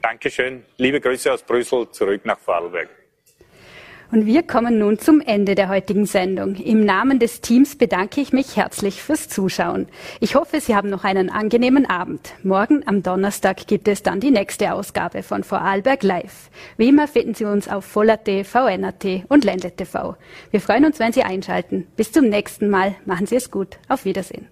[0.01, 0.63] Dankeschön.
[0.77, 2.89] Liebe Grüße aus Brüssel zurück nach Vorarlberg.
[4.11, 6.55] Und wir kommen nun zum Ende der heutigen Sendung.
[6.55, 9.87] Im Namen des Teams bedanke ich mich herzlich fürs Zuschauen.
[10.19, 12.33] Ich hoffe, Sie haben noch einen angenehmen Abend.
[12.43, 16.49] Morgen am Donnerstag gibt es dann die nächste Ausgabe von Vorarlberg Live.
[16.77, 20.15] Wie immer finden Sie uns auf Voll.at, VN.at und Ländle TV.
[20.51, 21.87] Wir freuen uns, wenn Sie einschalten.
[21.95, 22.95] Bis zum nächsten Mal.
[23.05, 23.77] Machen Sie es gut.
[23.89, 24.47] Auf Wiedersehen.